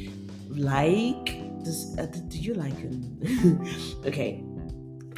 like. 0.50 1.38
Does, 1.62 1.96
uh, 1.96 2.06
do 2.26 2.38
you 2.38 2.54
like 2.54 2.74
okay 4.04 4.42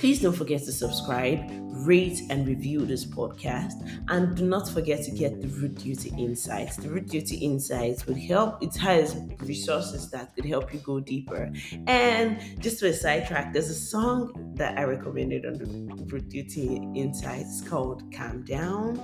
Please 0.04 0.20
don't 0.20 0.36
forget 0.36 0.62
to 0.64 0.70
subscribe, 0.70 1.40
rate, 1.86 2.20
and 2.28 2.46
review 2.46 2.84
this 2.84 3.06
podcast. 3.06 3.72
And 4.10 4.36
do 4.36 4.44
not 4.44 4.68
forget 4.68 5.02
to 5.04 5.10
get 5.10 5.40
the 5.40 5.48
Root 5.48 5.76
Duty 5.76 6.12
Insights. 6.18 6.76
The 6.76 6.90
Root 6.90 7.08
Duty 7.08 7.36
Insights 7.36 8.06
would 8.06 8.18
help, 8.18 8.62
it 8.62 8.76
has 8.76 9.16
resources 9.40 10.10
that 10.10 10.34
could 10.34 10.44
help 10.44 10.74
you 10.74 10.80
go 10.80 11.00
deeper. 11.00 11.50
And 11.86 12.38
just 12.60 12.80
to 12.80 12.88
a 12.88 12.92
sidetrack, 12.92 13.54
there's 13.54 13.70
a 13.70 13.74
song 13.74 14.52
that 14.56 14.78
I 14.78 14.82
recommended 14.82 15.46
on 15.46 15.54
the 15.54 16.04
Root 16.04 16.28
Duty 16.28 16.86
Insights 16.94 17.66
called 17.66 18.02
Calm 18.12 18.44
Down 18.44 19.00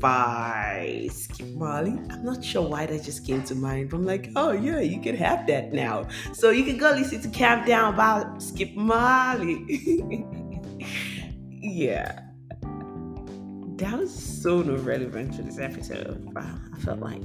by 0.00 1.08
Skip 1.10 1.48
Marley. 1.54 1.98
I'm 2.10 2.24
not 2.24 2.44
sure 2.44 2.68
why 2.68 2.86
that 2.86 3.02
just 3.02 3.26
came 3.26 3.42
to 3.44 3.54
mind, 3.54 3.90
but 3.90 3.98
I'm 3.98 4.06
like, 4.06 4.30
oh 4.36 4.52
yeah, 4.52 4.80
you 4.80 5.00
can 5.00 5.16
have 5.16 5.46
that 5.46 5.72
now. 5.72 6.08
So 6.32 6.50
you 6.50 6.64
can 6.64 6.78
go 6.78 6.90
listen 6.90 7.20
to 7.22 7.38
Calm 7.38 7.64
Down 7.64 7.96
by 7.96 8.24
Skip 8.38 8.74
Marley. 8.74 9.64
yeah. 11.50 12.20
That 13.76 13.96
was 13.98 14.12
so 14.12 14.62
no 14.62 14.76
relevant 14.76 15.34
to 15.34 15.42
this 15.42 15.58
episode. 15.58 16.28
I 16.36 16.78
felt 16.80 17.00
like. 17.00 17.22